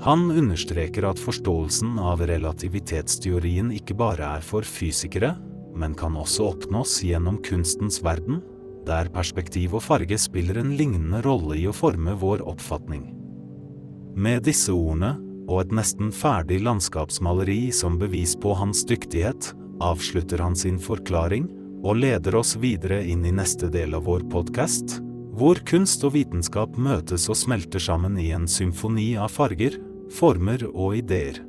Han 0.05 0.27
understreker 0.35 1.07
at 1.09 1.21
forståelsen 1.23 1.97
av 2.03 2.25
relativitetsteorien 2.29 3.71
ikke 3.73 3.97
bare 3.97 4.35
er 4.39 4.45
for 4.45 4.67
fysikere, 4.67 5.33
men 5.75 5.95
kan 5.99 6.19
også 6.19 6.51
oppnås 6.53 6.99
gjennom 7.07 7.39
kunstens 7.47 8.03
verden, 8.05 8.43
der 8.85 9.09
perspektiv 9.15 9.79
og 9.79 9.85
farge 9.87 10.19
spiller 10.21 10.61
en 10.61 10.75
lignende 10.77 11.23
rolle 11.25 11.57
i 11.57 11.65
å 11.71 11.75
forme 11.75 12.17
vår 12.21 12.45
oppfatning. 12.45 13.07
Med 14.15 14.45
disse 14.47 14.75
ordene, 14.75 15.17
og 15.49 15.65
et 15.65 15.75
nesten 15.77 16.13
ferdig 16.15 16.61
landskapsmaleri 16.65 17.69
som 17.75 17.99
bevis 18.01 18.35
på 18.41 18.55
hans 18.57 18.85
dyktighet, 18.89 19.53
avslutter 19.85 20.41
han 20.41 20.57
sin 20.57 20.79
forklaring 20.81 21.49
og 21.85 21.99
leder 22.01 22.37
oss 22.39 22.55
videre 22.61 23.03
inn 23.05 23.25
i 23.27 23.33
neste 23.35 23.69
del 23.73 23.97
av 23.97 24.07
vår 24.09 24.25
podkast, 24.33 24.99
hvor 25.35 25.59
kunst 25.67 26.05
og 26.07 26.15
vitenskap 26.15 26.79
møtes 26.81 27.27
og 27.29 27.37
smelter 27.37 27.83
sammen 27.83 28.17
i 28.21 28.31
en 28.33 28.47
symfoni 28.49 29.15
av 29.21 29.35
farger, 29.35 29.77
former 30.15 30.65
og 30.71 30.97
ideer. 31.01 31.43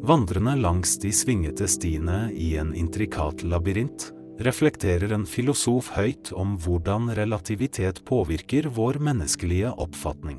Vandrende 0.00 0.56
langs 0.56 0.96
de 0.98 1.12
svingete 1.14 1.68
stiene 1.68 2.30
i 2.32 2.54
en 2.58 2.72
intrikat 2.74 3.44
labyrint 3.44 4.08
reflekterer 4.44 5.12
en 5.12 5.26
filosof 5.28 5.90
høyt 5.96 6.30
om 6.32 6.56
hvordan 6.60 7.10
relativitet 7.16 8.00
påvirker 8.08 8.70
vår 8.72 9.00
menneskelige 9.02 9.72
oppfatning. 9.76 10.38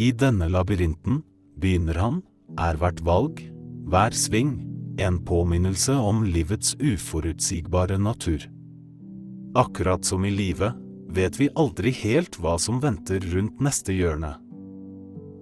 I 0.00 0.10
denne 0.12 0.48
labyrinten, 0.52 1.22
begynner 1.56 1.98
han, 2.00 2.20
er 2.60 2.76
hvert 2.80 3.00
valg, 3.06 3.40
hver 3.88 4.16
sving, 4.16 4.54
en 5.00 5.18
påminnelse 5.24 5.94
om 5.96 6.24
livets 6.28 6.74
uforutsigbare 6.80 7.96
natur. 7.98 8.44
Akkurat 9.56 10.04
som 10.04 10.24
i 10.24 10.32
livet, 10.32 10.76
vet 11.12 11.36
vi 11.40 11.50
aldri 11.56 11.92
helt 11.96 12.38
hva 12.40 12.58
som 12.60 12.80
venter 12.80 13.24
rundt 13.32 13.60
neste 13.60 13.92
hjørne. 13.96 14.34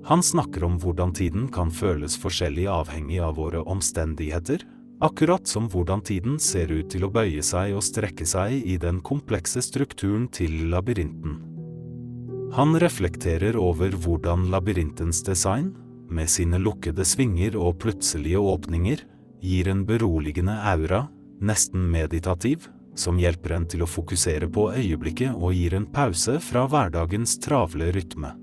Han 0.09 0.23
snakker 0.25 0.65
om 0.65 0.79
hvordan 0.81 1.13
tiden 1.15 1.49
kan 1.53 1.71
føles 1.71 2.17
forskjellig 2.19 2.67
avhengig 2.73 3.21
av 3.23 3.37
våre 3.39 3.63
omstendigheter, 3.63 4.65
akkurat 5.01 5.47
som 5.49 5.69
hvordan 5.69 6.03
tiden 6.05 6.39
ser 6.41 6.73
ut 6.73 6.91
til 6.93 7.07
å 7.07 7.13
bøye 7.13 7.43
seg 7.45 7.75
og 7.77 7.85
strekke 7.85 8.27
seg 8.29 8.61
i 8.69 8.77
den 8.81 9.01
komplekse 9.05 9.63
strukturen 9.65 10.29
til 10.33 10.69
labyrinten. 10.73 11.39
Han 12.57 12.75
reflekterer 12.83 13.57
over 13.57 13.95
hvordan 13.95 14.49
labyrintens 14.51 15.23
design, 15.27 15.73
med 16.11 16.27
sine 16.27 16.59
lukkede 16.59 17.05
svinger 17.07 17.55
og 17.55 17.79
plutselige 17.85 18.41
åpninger, 18.43 19.05
gir 19.41 19.71
en 19.71 19.85
beroligende 19.87 20.57
aura, 20.67 21.05
nesten 21.41 21.87
meditativ, 21.93 22.67
som 22.99 23.21
hjelper 23.23 23.55
en 23.55 23.67
til 23.71 23.85
å 23.85 23.89
fokusere 23.89 24.51
på 24.53 24.67
øyeblikket 24.75 25.37
og 25.39 25.55
gir 25.55 25.77
en 25.79 25.87
pause 25.95 26.37
fra 26.43 26.67
hverdagens 26.69 27.39
travle 27.41 27.93
rytme. 27.95 28.35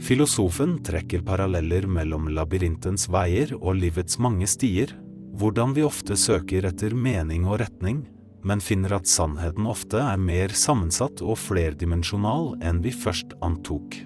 Filosofen 0.00 0.78
trekker 0.86 1.20
paralleller 1.26 1.84
mellom 1.90 2.30
labyrintens 2.32 3.08
veier 3.12 3.52
og 3.58 3.74
livets 3.82 4.16
mange 4.22 4.46
stier, 4.48 4.94
hvordan 5.38 5.74
vi 5.76 5.84
ofte 5.86 6.16
søker 6.18 6.66
etter 6.68 6.94
mening 6.96 7.46
og 7.48 7.60
retning, 7.62 8.04
men 8.42 8.62
finner 8.64 8.96
at 8.96 9.08
sannheten 9.10 9.66
ofte 9.68 10.00
er 10.00 10.20
mer 10.20 10.54
sammensatt 10.56 11.20
og 11.22 11.38
flerdimensjonal 11.38 12.54
enn 12.64 12.80
vi 12.84 12.92
først 12.94 13.36
antok. 13.44 13.98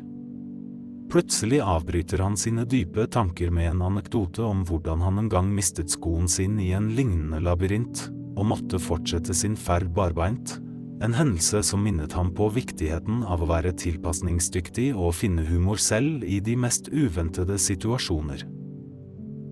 Plutselig 1.13 1.61
avbryter 1.63 2.25
han 2.25 2.35
sine 2.41 2.65
dype 2.67 3.07
tanker 3.13 3.53
med 3.55 3.71
en 3.71 3.85
anekdote 3.87 4.43
om 4.43 4.65
hvordan 4.67 5.05
han 5.05 5.21
en 5.23 5.31
gang 5.31 5.53
mistet 5.55 5.93
skoen 5.95 6.27
sin 6.31 6.59
i 6.59 6.73
en 6.75 6.91
lignende 6.97 7.39
labyrint, 7.45 8.09
og 8.35 8.49
måtte 8.51 8.81
fortsette 8.83 9.37
sin 9.37 9.55
ferd 9.55 9.93
barbeint, 9.95 10.57
en 11.05 11.15
hendelse 11.15 11.61
som 11.67 11.83
minnet 11.85 12.15
ham 12.17 12.33
på 12.35 12.49
viktigheten 12.55 13.23
av 13.31 13.43
å 13.45 13.51
være 13.51 13.75
tilpasningsdyktig 13.79 14.89
og 14.95 15.15
finne 15.19 15.45
humor 15.47 15.79
selv 15.79 16.25
i 16.27 16.41
de 16.43 16.57
mest 16.59 16.91
uventede 16.91 17.59
situasjoner. 17.61 18.43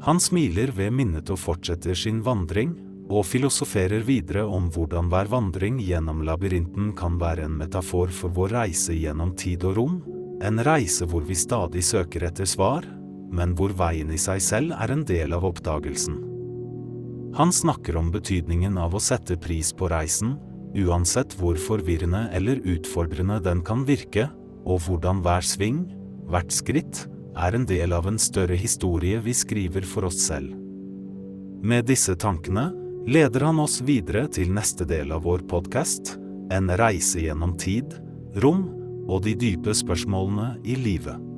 Han 0.03 0.19
smiler 0.19 0.73
ved 0.75 0.91
minnet 0.95 1.31
og 1.31 1.38
fortsetter 1.38 1.95
sin 1.95 2.23
vandring, 2.27 2.75
og 3.12 3.27
filosoferer 3.29 4.03
videre 4.07 4.43
om 4.49 4.67
hvordan 4.73 5.11
hver 5.12 5.29
vandring 5.31 5.79
gjennom 5.83 6.25
labyrinten 6.27 6.91
kan 6.99 7.19
være 7.21 7.45
en 7.47 7.55
metafor 7.61 8.11
for 8.15 8.35
vår 8.35 8.55
reise 8.57 8.97
gjennom 8.97 9.35
tid 9.38 9.67
og 9.69 9.77
rom, 9.79 10.01
en 10.43 10.59
reise 10.67 11.07
hvor 11.07 11.23
vi 11.29 11.37
stadig 11.38 11.85
søker 11.87 12.27
etter 12.27 12.49
svar, 12.49 12.87
men 13.33 13.55
hvor 13.57 13.75
veien 13.79 14.11
i 14.12 14.19
seg 14.21 14.43
selv 14.43 14.75
er 14.75 14.93
en 14.93 15.05
del 15.07 15.37
av 15.37 15.47
oppdagelsen. 15.47 16.19
Han 17.38 17.53
snakker 17.55 17.97
om 17.97 18.11
betydningen 18.12 18.75
av 18.81 18.97
å 18.97 19.01
sette 19.01 19.38
pris 19.41 19.71
på 19.73 19.88
reisen, 19.93 20.35
uansett 20.77 21.37
hvor 21.38 21.57
forvirrende 21.61 22.27
eller 22.35 22.61
utfordrende 22.75 23.38
den 23.45 23.62
kan 23.65 23.87
virke, 23.88 24.27
og 24.67 24.83
hvordan 24.87 25.23
hver 25.25 25.47
sving, 25.47 25.85
hvert 26.29 26.53
skritt, 26.55 27.07
er 27.37 27.57
en 27.57 27.64
del 27.68 27.92
av 27.97 28.07
en 28.09 28.18
større 28.21 28.57
historie 28.59 29.21
vi 29.25 29.35
skriver 29.37 29.87
for 29.88 30.09
oss 30.09 30.21
selv. 30.27 30.53
Med 31.62 31.87
disse 31.87 32.14
tankene 32.18 32.71
leder 33.07 33.47
han 33.49 33.61
oss 33.62 33.81
videre 33.87 34.27
til 34.31 34.53
neste 34.55 34.87
del 34.88 35.12
av 35.14 35.25
vår 35.27 35.45
podkast, 35.51 36.16
en 36.53 36.71
reise 36.79 37.23
gjennom 37.23 37.57
tid, 37.59 37.95
rom 38.42 38.66
og 39.09 39.23
de 39.27 39.35
dype 39.38 39.75
spørsmålene 39.75 40.57
i 40.66 40.77
livet. 40.79 41.29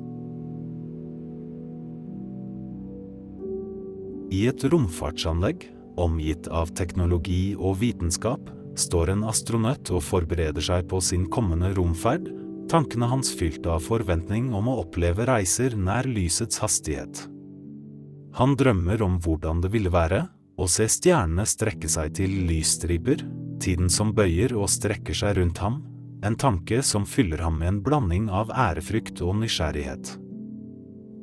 I 4.35 4.47
et 4.49 4.65
romfartsanlegg, 4.67 5.69
omgitt 6.01 6.49
av 6.51 6.73
teknologi 6.75 7.55
og 7.55 7.77
vitenskap, 7.79 8.49
står 8.75 9.13
en 9.13 9.23
astronaut 9.29 9.91
og 9.93 10.03
forbereder 10.03 10.65
seg 10.65 10.89
på 10.91 10.99
sin 10.99 11.29
kommende 11.31 11.69
romferd 11.77 12.27
tankene 12.71 13.09
hans 13.11 13.31
fylt 13.37 13.65
av 13.69 13.83
forventning 13.85 14.51
om 14.55 14.69
å 14.71 14.79
oppleve 14.83 15.27
reiser 15.29 15.75
nær 15.77 16.07
lysets 16.09 16.61
hastighet. 16.63 17.25
Han 18.35 18.55
drømmer 18.59 19.01
om 19.05 19.19
hvordan 19.23 19.61
det 19.63 19.71
ville 19.71 19.91
være 19.93 20.25
å 20.59 20.67
se 20.71 20.87
stjernene 20.91 21.45
strekke 21.47 21.89
seg 21.91 22.15
til 22.17 22.31
lysstriper, 22.47 23.23
tiden 23.63 23.89
som 23.91 24.13
bøyer 24.15 24.55
og 24.55 24.69
strekker 24.71 25.15
seg 25.15 25.37
rundt 25.39 25.59
ham, 25.63 25.81
en 26.25 26.35
tanke 26.39 26.81
som 26.83 27.05
fyller 27.07 27.43
ham 27.43 27.59
med 27.59 27.69
en 27.69 27.81
blanding 27.85 28.29
av 28.33 28.51
ærefrykt 28.51 29.21
og 29.23 29.37
nysgjerrighet. 29.43 30.15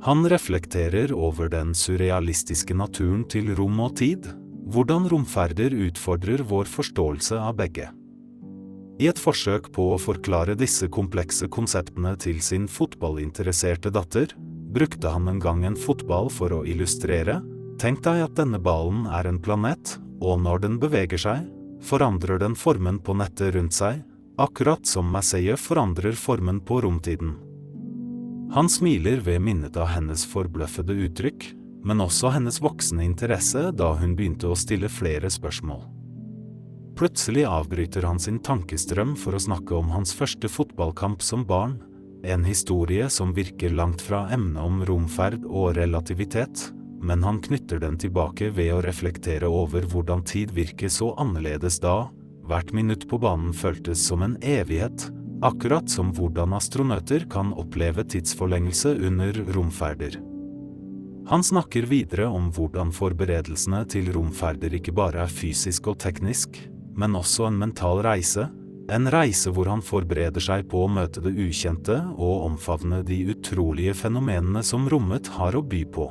Han 0.02 0.26
reflekterer 0.26 1.12
over 1.14 1.50
den 1.50 1.76
surrealistiske 1.78 2.74
naturen 2.74 3.22
til 3.30 3.52
rom 3.58 3.80
og 3.84 3.96
tid, 4.00 4.26
hvordan 4.72 5.08
romferder 5.10 5.74
utfordrer 5.88 6.42
vår 6.48 6.70
forståelse 6.70 7.38
av 7.38 7.58
begge. 7.60 7.88
I 9.02 9.08
et 9.10 9.18
forsøk 9.18 9.72
på 9.74 9.88
å 9.90 9.98
forklare 9.98 10.54
disse 10.54 10.86
komplekse 10.92 11.48
konseptene 11.50 12.12
til 12.22 12.38
sin 12.44 12.68
fotballinteresserte 12.70 13.90
datter, 13.90 14.30
brukte 14.72 15.10
han 15.10 15.26
en 15.26 15.40
gang 15.42 15.64
en 15.66 15.74
fotball 15.74 16.28
for 16.30 16.54
å 16.54 16.60
illustrere. 16.68 17.40
Tenk 17.82 18.04
deg 18.04 18.20
at 18.28 18.36
denne 18.38 18.60
ballen 18.62 19.08
er 19.10 19.26
en 19.26 19.40
planet, 19.42 19.96
og 20.22 20.38
når 20.44 20.62
den 20.62 20.76
beveger 20.78 21.18
seg, 21.18 21.48
forandrer 21.82 22.38
den 22.38 22.54
formen 22.54 23.00
på 23.02 23.16
nettet 23.18 23.56
rundt 23.56 23.74
seg, 23.74 24.04
akkurat 24.38 24.86
som 24.86 25.10
Masseye 25.10 25.56
forandrer 25.58 26.14
formen 26.14 26.60
på 26.62 26.78
romtiden. 26.84 27.34
Han 28.54 28.70
smiler 28.70 29.18
ved 29.24 29.42
minnet 29.42 29.80
av 29.80 29.90
hennes 29.96 30.22
forbløffede 30.30 30.94
uttrykk, 31.08 31.48
men 31.82 32.04
også 32.04 32.30
hennes 32.36 32.60
voksende 32.62 33.08
interesse 33.08 33.72
da 33.74 33.96
hun 33.98 34.14
begynte 34.14 34.52
å 34.52 34.58
stille 34.58 34.92
flere 34.92 35.32
spørsmål. 35.32 35.82
Plutselig 37.02 37.44
avbryter 37.44 38.02
han 38.02 38.20
sin 38.22 38.36
tankestrøm 38.38 39.16
for 39.18 39.34
å 39.34 39.40
snakke 39.42 39.74
om 39.74 39.88
hans 39.90 40.12
første 40.14 40.46
fotballkamp 40.46 41.24
som 41.26 41.42
barn, 41.42 41.72
en 42.22 42.44
historie 42.46 43.08
som 43.10 43.32
virker 43.34 43.74
langt 43.74 44.04
fra 44.06 44.20
emnet 44.30 44.62
om 44.62 44.84
romferd 44.86 45.42
og 45.42 45.72
relativitet, 45.80 46.68
men 47.02 47.26
han 47.26 47.40
knytter 47.42 47.82
den 47.82 47.98
tilbake 47.98 48.52
ved 48.54 48.70
å 48.76 48.78
reflektere 48.86 49.50
over 49.50 49.82
hvordan 49.90 50.22
tid 50.22 50.54
virker 50.54 50.94
så 50.94 51.10
annerledes 51.18 51.82
da, 51.82 52.06
hvert 52.46 52.70
minutt 52.70 53.08
på 53.10 53.18
banen 53.18 53.50
føltes 53.50 54.06
som 54.06 54.22
en 54.22 54.38
evighet, 54.38 55.10
akkurat 55.42 55.90
som 55.90 56.14
hvordan 56.14 56.54
astronauter 56.54 57.26
kan 57.26 57.50
oppleve 57.58 58.06
tidsforlengelse 58.14 58.94
under 59.08 59.42
romferder. 59.58 60.22
Han 61.26 61.42
snakker 61.42 61.90
videre 61.90 62.30
om 62.30 62.52
hvordan 62.54 62.94
forberedelsene 62.94 63.88
til 63.90 64.14
romferder 64.14 64.78
ikke 64.78 64.94
bare 64.94 65.26
er 65.26 65.40
fysisk 65.42 65.90
og 65.90 65.98
teknisk, 66.06 66.68
men 66.98 67.16
også 67.18 67.48
en 67.48 67.58
mental 67.60 68.02
reise, 68.04 68.48
en 68.92 69.08
reise 69.12 69.50
hvor 69.54 69.68
han 69.70 69.82
forbereder 69.84 70.42
seg 70.42 70.66
på 70.70 70.84
å 70.84 70.90
møte 70.90 71.22
det 71.24 71.32
ukjente 71.38 71.96
og 72.12 72.46
omfavne 72.48 73.02
de 73.06 73.22
utrolige 73.32 73.94
fenomenene 73.96 74.62
som 74.66 74.88
rommet 74.90 75.30
har 75.38 75.56
å 75.56 75.62
by 75.64 75.84
på. 75.94 76.08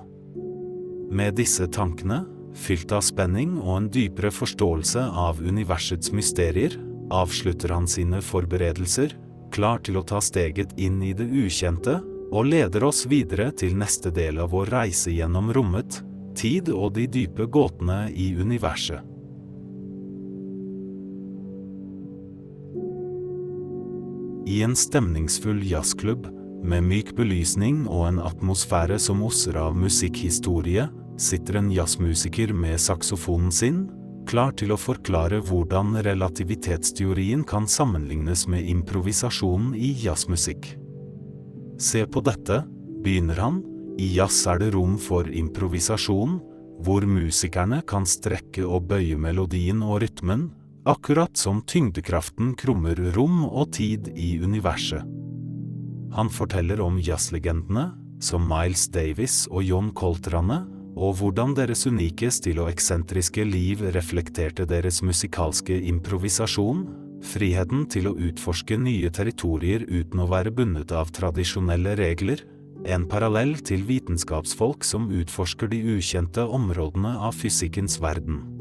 Med 1.11 1.35
disse 1.35 1.67
tankene, 1.67 2.23
fylt 2.55 2.93
av 2.95 3.03
spenning 3.03 3.57
og 3.59 3.73
en 3.75 3.89
dypere 3.91 4.31
forståelse 4.33 5.03
av 5.25 5.41
universets 5.43 6.13
mysterier, 6.15 6.77
avslutter 7.11 7.73
han 7.75 7.89
sine 7.91 8.21
forberedelser, 8.23 9.17
klar 9.51 9.83
til 9.83 9.99
å 9.99 10.05
ta 10.07 10.21
steget 10.23 10.71
inn 10.79 11.01
i 11.03 11.11
det 11.17 11.27
ukjente, 11.27 11.99
og 12.31 12.47
leder 12.47 12.85
oss 12.87 13.03
videre 13.11 13.49
til 13.51 13.75
neste 13.75 14.07
del 14.15 14.39
av 14.39 14.53
vår 14.55 14.71
reise 14.71 15.11
gjennom 15.11 15.51
rommet, 15.51 15.99
tid 16.39 16.71
og 16.71 16.93
de 16.95 17.09
dype 17.11 17.49
gåtene 17.51 18.05
i 18.15 18.31
universet. 18.39 19.10
I 24.47 24.61
en 24.65 24.75
stemningsfull 24.75 25.61
jazzklubb, 25.69 26.27
med 26.63 26.85
myk 26.85 27.15
belysning 27.17 27.87
og 27.89 28.07
en 28.07 28.19
atmosfære 28.21 28.99
som 29.01 29.23
osser 29.25 29.57
av 29.57 29.77
musikkhistorie, 29.77 30.87
sitter 31.21 31.59
en 31.59 31.71
jazzmusiker 31.73 32.53
med 32.53 32.79
saksofonen 32.81 33.51
sin, 33.53 33.83
klar 34.29 34.53
til 34.57 34.73
å 34.73 34.79
forklare 34.79 35.41
hvordan 35.45 35.97
relativitetsteorien 36.05 37.43
kan 37.47 37.67
sammenlignes 37.69 38.47
med 38.49 38.67
improvisasjonen 38.69 39.73
i 39.75 39.93
jazzmusikk. 40.03 40.73
Se 41.81 42.05
på 42.05 42.21
dette, 42.25 42.61
begynner 43.01 43.41
han, 43.41 43.61
i 44.01 44.13
jazz 44.15 44.45
er 44.49 44.61
det 44.61 44.71
rom 44.75 44.97
for 45.01 45.27
improvisasjon, 45.27 46.39
hvor 46.81 47.05
musikerne 47.05 47.81
kan 47.85 48.07
strekke 48.09 48.65
og 48.65 48.87
bøye 48.89 49.17
melodien 49.17 49.81
og 49.85 50.01
rytmen, 50.05 50.49
akkurat 50.85 51.37
som 51.37 51.61
tyngdekraften 51.61 52.55
krummer 52.57 52.97
rom 53.15 53.43
og 53.45 53.73
tid 53.77 54.09
i 54.17 54.39
universet. 54.41 55.05
Han 56.11 56.29
forteller 56.29 56.81
om 56.83 56.97
jazzlegendene, 56.99 57.91
som 58.21 58.43
Miles 58.49 58.87
Davis 58.93 59.45
og 59.49 59.63
John 59.63 59.91
Coltrane, 59.95 60.65
og 60.91 61.15
hvordan 61.21 61.53
deres 61.55 61.85
unike 61.87 62.27
stil 62.33 62.59
og 62.59 62.71
eksentriske 62.73 63.45
liv 63.47 63.81
reflekterte 63.95 64.65
deres 64.67 64.99
musikalske 65.05 65.77
improvisasjon, 65.93 66.83
friheten 67.23 67.85
til 67.89 68.09
å 68.09 68.15
utforske 68.17 68.75
nye 68.81 69.11
territorier 69.13 69.85
uten 69.87 70.23
å 70.23 70.27
være 70.29 70.51
bundet 70.51 70.91
av 70.91 71.13
tradisjonelle 71.15 71.95
regler, 72.01 72.41
en 72.89 73.05
parallell 73.07 73.53
til 73.61 73.85
vitenskapsfolk 73.85 74.83
som 74.83 75.11
utforsker 75.13 75.69
de 75.71 75.83
ukjente 75.95 76.43
områdene 76.43 77.13
av 77.21 77.37
fysikkens 77.37 78.01
verden. 78.01 78.60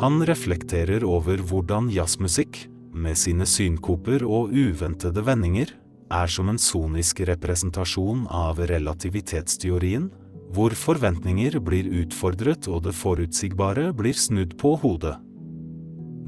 Han 0.00 0.22
reflekterer 0.28 1.04
over 1.04 1.42
hvordan 1.44 1.90
jazzmusikk, 1.92 2.66
med 2.92 3.16
sine 3.16 3.46
synkoper 3.48 4.24
og 4.24 4.52
uventede 4.52 5.24
vendinger, 5.24 5.70
er 6.12 6.28
som 6.28 6.50
en 6.52 6.60
sonisk 6.60 7.22
representasjon 7.28 8.26
av 8.28 8.60
relativitetsteorien, 8.68 10.10
hvor 10.52 10.74
forventninger 10.76 11.56
blir 11.64 11.88
utfordret 12.02 12.68
og 12.68 12.82
det 12.86 12.92
forutsigbare 12.96 13.88
blir 13.96 14.16
snudd 14.16 14.58
på 14.60 14.74
hodet. 14.82 15.14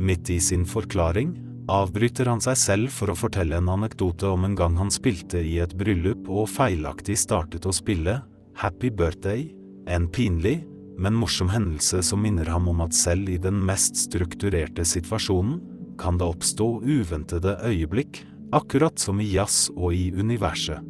Midt 0.01 0.31
i 0.33 0.41
sin 0.41 0.65
forklaring 0.67 1.35
avbryter 1.71 2.29
han 2.29 2.41
seg 2.45 2.57
selv 2.61 2.93
for 2.93 3.13
å 3.13 3.19
fortelle 3.19 3.61
en 3.61 3.69
anekdote 3.73 4.29
om 4.33 4.49
en 4.49 4.57
gang 4.59 4.77
han 4.81 4.93
spilte 4.93 5.41
i 5.41 5.59
et 5.65 5.77
bryllup 5.77 6.29
og 6.29 6.49
feilaktig 6.53 7.17
startet 7.21 7.69
å 7.69 7.73
spille 7.77 8.19
Happy 8.61 8.91
Birthday, 8.91 9.51
en 9.87 10.09
pinlig, 10.09 10.63
men 10.99 11.17
morsom 11.19 11.51
hendelse 11.51 12.03
som 12.07 12.23
minner 12.23 12.49
ham 12.53 12.69
om 12.71 12.83
at 12.85 12.95
selv 12.95 13.29
i 13.31 13.39
den 13.41 13.59
mest 13.67 13.99
strukturerte 14.07 14.85
situasjonen 14.87 15.61
kan 15.99 16.19
det 16.19 16.27
oppstå 16.27 16.69
uventede 16.83 17.57
øyeblikk, 17.67 18.23
akkurat 18.55 18.99
som 18.99 19.21
i 19.21 19.29
jazz 19.33 19.71
og 19.75 19.95
i 19.95 20.11
universet. 20.15 20.83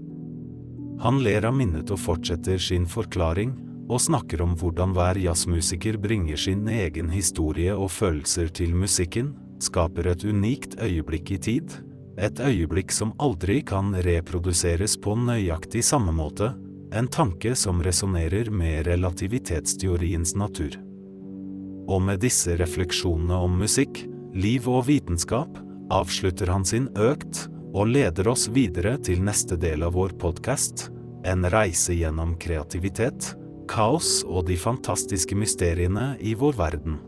Han 1.04 1.20
ler 1.24 1.44
av 1.48 1.56
minnet 1.56 1.90
og 1.92 2.00
fortsetter 2.00 2.60
sin 2.60 2.86
forklaring, 2.88 3.56
og 3.84 4.00
snakker 4.00 4.40
om 4.40 4.54
hvordan 4.56 4.94
hver 4.96 5.18
jazzmusiker 5.20 5.98
bringer 6.00 6.40
sin 6.40 6.68
egen 6.72 7.10
historie 7.12 7.74
og 7.76 7.90
følelser 7.92 8.48
til 8.48 8.72
musikken, 8.76 9.34
skaper 9.60 10.08
et 10.12 10.24
unikt 10.24 10.78
øyeblikk 10.80 11.34
i 11.36 11.40
tid, 11.50 11.74
et 12.16 12.40
øyeblikk 12.40 12.94
som 12.94 13.12
aldri 13.20 13.60
kan 13.66 13.92
reproduseres 14.06 14.96
på 15.02 15.16
nøyaktig 15.18 15.82
samme 15.84 16.14
måte, 16.16 16.52
en 16.94 17.08
tanke 17.08 17.54
som 17.54 17.82
resonnerer 17.82 18.50
med 18.50 18.86
relativitetsteoriens 18.86 20.34
natur. 20.38 20.76
Og 21.90 22.02
med 22.02 22.22
disse 22.22 22.54
refleksjonene 22.56 23.34
om 23.46 23.58
musikk, 23.58 24.04
liv 24.34 24.68
og 24.70 24.86
vitenskap, 24.86 25.58
avslutter 25.92 26.52
han 26.54 26.64
sin 26.64 26.86
økt 26.94 27.48
og 27.74 27.90
leder 27.90 28.30
oss 28.30 28.46
videre 28.54 28.94
til 29.02 29.24
neste 29.26 29.58
del 29.58 29.82
av 29.82 29.98
vår 29.98 30.14
podkast, 30.22 30.88
en 31.26 31.44
reise 31.50 31.96
gjennom 31.98 32.36
kreativitet, 32.38 33.34
kaos 33.68 34.22
og 34.28 34.46
de 34.46 34.56
fantastiske 34.60 35.34
mysteriene 35.34 36.14
i 36.22 36.36
vår 36.38 36.58
verden. 36.60 37.00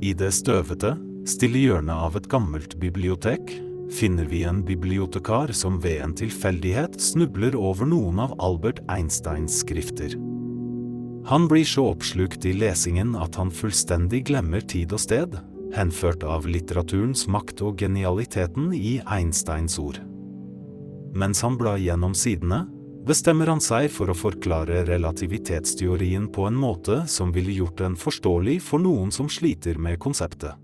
I 0.00 0.14
det 0.16 0.32
støvete, 0.32 0.94
stille 1.28 1.60
hjørnet 1.60 2.08
av 2.08 2.16
et 2.16 2.30
gammelt 2.32 2.78
bibliotek 2.80 3.52
finner 3.90 4.24
vi 4.24 4.42
en 4.46 4.64
bibliotekar 4.64 5.52
som 5.56 5.80
ved 5.82 6.02
en 6.04 6.14
tilfeldighet 6.14 7.00
snubler 7.00 7.56
over 7.58 7.88
noen 7.88 8.20
av 8.22 8.34
Albert 8.38 8.82
Einsteins 8.88 9.60
skrifter. 9.64 10.14
Han 11.26 11.48
blir 11.48 11.64
så 11.68 11.90
oppslukt 11.92 12.44
i 12.48 12.54
lesingen 12.56 13.12
at 13.18 13.36
han 13.36 13.52
fullstendig 13.52 14.24
glemmer 14.30 14.64
tid 14.64 14.94
og 14.96 15.02
sted, 15.02 15.36
henført 15.74 16.24
av 16.24 16.48
litteraturens 16.48 17.26
makt 17.30 17.62
og 17.66 17.82
genialiteten 17.82 18.72
i 18.74 18.98
Einsteins 19.06 19.78
ord. 19.78 20.00
Mens 21.14 21.42
han 21.42 21.58
blar 21.58 21.80
gjennom 21.82 22.14
sidene, 22.14 22.64
bestemmer 23.06 23.50
han 23.50 23.62
seg 23.64 23.88
for 23.92 24.10
å 24.12 24.16
forklare 24.16 24.84
relativitetsteorien 24.88 26.28
på 26.32 26.46
en 26.48 26.58
måte 26.58 27.02
som 27.10 27.32
ville 27.34 27.54
gjort 27.60 27.80
den 27.80 27.96
forståelig 27.98 28.60
for 28.64 28.82
noen 28.82 29.12
som 29.14 29.30
sliter 29.30 29.80
med 29.80 29.98
konseptet. 30.02 30.59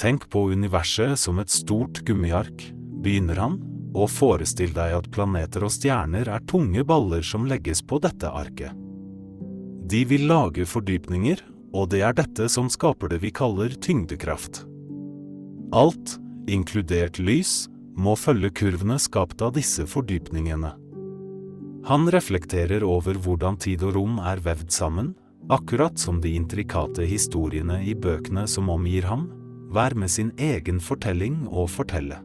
Tenk 0.00 0.28
på 0.32 0.48
universet 0.50 1.18
som 1.20 1.38
et 1.42 1.52
stort 1.52 2.02
gummiark, 2.06 2.68
begynner 3.04 3.40
han, 3.42 3.60
og 3.92 4.08
forestill 4.08 4.72
deg 4.72 4.96
at 4.96 5.10
planeter 5.12 5.66
og 5.66 5.72
stjerner 5.74 6.30
er 6.32 6.44
tunge 6.48 6.84
baller 6.88 7.24
som 7.26 7.44
legges 7.48 7.84
på 7.84 8.00
dette 8.00 8.28
arket. 8.28 8.72
De 9.92 10.04
vil 10.08 10.24
lage 10.30 10.64
fordypninger 10.64 11.42
og 11.72 11.88
det 11.92 12.02
er 12.04 12.14
dette 12.16 12.48
som 12.52 12.68
skaper 12.72 13.12
det 13.12 13.22
vi 13.24 13.32
kaller 13.34 13.72
tyngdekraft. 13.72 14.62
Alt, 15.72 16.18
inkludert 16.52 17.18
lys, 17.18 17.66
må 17.96 18.14
følge 18.16 18.52
kurvene 18.56 18.98
skapt 19.00 19.42
av 19.44 19.54
disse 19.56 19.86
fordypningene. 19.88 20.72
Han 21.88 22.06
reflekterer 22.12 22.84
over 22.86 23.16
hvordan 23.18 23.58
tid 23.60 23.82
og 23.88 23.96
rom 23.96 24.20
er 24.22 24.40
vevd 24.44 24.70
sammen, 24.72 25.12
akkurat 25.50 25.98
som 25.98 26.20
de 26.22 26.36
intrikate 26.38 27.04
historiene 27.08 27.80
i 27.88 27.96
bøkene 27.98 28.44
som 28.48 28.70
omgir 28.72 29.08
ham, 29.08 29.26
hver 29.72 29.96
med 29.98 30.12
sin 30.12 30.32
egen 30.38 30.80
fortelling 30.80 31.46
å 31.48 31.66
fortelle. 31.70 32.20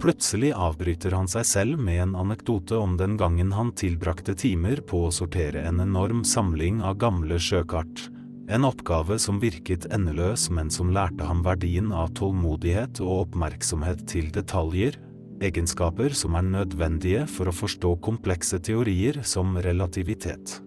Plutselig 0.00 0.54
avbryter 0.56 1.12
han 1.12 1.28
seg 1.28 1.44
selv 1.44 1.80
med 1.84 2.00
en 2.00 2.14
anekdote 2.16 2.78
om 2.80 2.94
den 2.96 3.18
gangen 3.20 3.52
han 3.52 3.74
tilbrakte 3.76 4.32
timer 4.32 4.80
på 4.88 5.02
å 5.06 5.12
sortere 5.12 5.66
en 5.68 5.82
enorm 5.84 6.22
samling 6.24 6.80
av 6.80 6.96
gamle 7.02 7.36
sjøkart, 7.36 8.06
en 8.50 8.64
oppgave 8.64 9.18
som 9.20 9.38
virket 9.42 9.84
endeløs, 9.94 10.48
men 10.50 10.72
som 10.72 10.88
lærte 10.90 11.28
ham 11.28 11.44
verdien 11.46 11.92
av 11.92 12.14
tålmodighet 12.18 13.02
og 13.04 13.26
oppmerksomhet 13.26 14.06
til 14.10 14.32
detaljer, 14.34 14.96
egenskaper 15.44 16.16
som 16.16 16.34
er 16.40 16.48
nødvendige 16.48 17.28
for 17.30 17.52
å 17.52 17.54
forstå 17.54 17.94
komplekse 18.02 18.58
teorier 18.64 19.20
som 19.22 19.54
relativitet. 19.60 20.58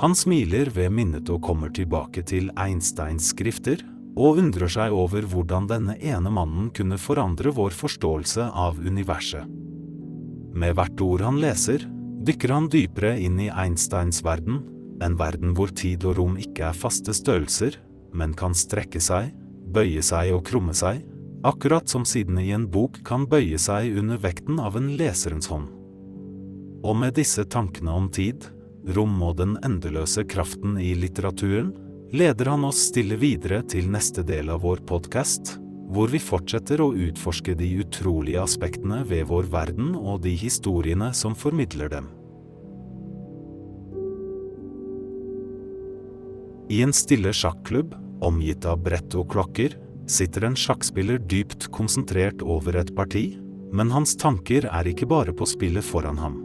Han 0.00 0.14
smiler 0.16 0.70
ved 0.72 0.94
minnet 0.94 1.28
og 1.28 1.42
kommer 1.44 1.74
tilbake 1.74 2.22
til 2.24 2.48
Einsteins 2.56 3.34
skrifter, 3.34 3.82
og 4.18 4.40
undrer 4.42 4.70
seg 4.70 4.94
over 4.94 5.24
hvordan 5.28 5.68
denne 5.70 5.96
ene 6.02 6.32
mannen 6.34 6.70
kunne 6.74 6.98
forandre 6.98 7.52
vår 7.54 7.76
forståelse 7.76 8.50
av 8.50 8.80
universet. 8.82 9.46
Med 10.50 10.74
hvert 10.76 11.00
ord 11.04 11.22
han 11.22 11.38
leser, 11.42 11.84
dykker 12.26 12.52
han 12.52 12.68
dypere 12.72 13.14
inn 13.22 13.38
i 13.40 13.50
Einsteins 13.50 14.24
verden, 14.26 14.60
en 15.00 15.16
verden 15.16 15.54
hvor 15.56 15.70
tid 15.72 16.04
og 16.04 16.18
rom 16.18 16.36
ikke 16.40 16.66
er 16.68 16.76
faste 16.76 17.14
størrelser, 17.16 17.78
men 18.12 18.34
kan 18.36 18.56
strekke 18.56 19.00
seg, 19.00 19.30
bøye 19.70 20.02
seg 20.04 20.34
og 20.34 20.42
krumme 20.48 20.74
seg, 20.76 21.04
akkurat 21.46 21.88
som 21.88 22.04
sidene 22.04 22.42
i 22.44 22.52
en 22.52 22.66
bok 22.68 22.98
kan 23.06 23.24
bøye 23.30 23.58
seg 23.62 23.94
under 23.96 24.20
vekten 24.20 24.58
av 24.60 24.76
en 24.76 24.90
leserens 24.98 25.48
hånd. 25.48 25.70
Og 26.84 26.96
med 26.96 27.14
disse 27.16 27.44
tankene 27.48 27.92
om 27.94 28.08
tid, 28.12 28.44
rom 28.96 29.16
og 29.22 29.38
den 29.40 29.56
endeløse 29.64 30.24
kraften 30.28 30.76
i 30.80 30.92
litteraturen, 30.98 31.72
leder 32.12 32.46
han 32.50 32.64
oss 32.64 32.80
stille 32.90 33.16
videre 33.20 33.62
til 33.70 33.90
neste 33.90 34.24
del 34.26 34.50
av 34.50 34.64
vår 34.64 34.82
podkast, 34.88 35.56
hvor 35.90 36.10
vi 36.10 36.20
fortsetter 36.22 36.82
å 36.82 36.92
utforske 36.94 37.54
de 37.58 37.68
utrolige 37.82 38.42
aspektene 38.42 39.02
ved 39.06 39.28
vår 39.30 39.50
verden 39.50 39.94
og 39.98 40.22
de 40.26 40.34
historiene 40.38 41.12
som 41.14 41.36
formidler 41.38 41.90
dem. 41.90 42.10
I 46.70 46.82
en 46.86 46.94
stille 46.94 47.32
sjakklubb, 47.34 47.96
omgitt 48.22 48.66
av 48.66 48.82
brett 48.84 49.14
og 49.18 49.30
klokker, 49.32 49.74
sitter 50.10 50.46
en 50.46 50.58
sjakkspiller 50.58 51.18
dypt 51.30 51.68
konsentrert 51.74 52.42
over 52.42 52.78
et 52.78 52.94
parti, 52.94 53.32
men 53.74 53.90
hans 53.94 54.16
tanker 54.18 54.66
er 54.70 54.86
ikke 54.90 55.10
bare 55.10 55.34
på 55.34 55.46
spillet 55.46 55.86
foran 55.86 56.18
ham. 56.18 56.38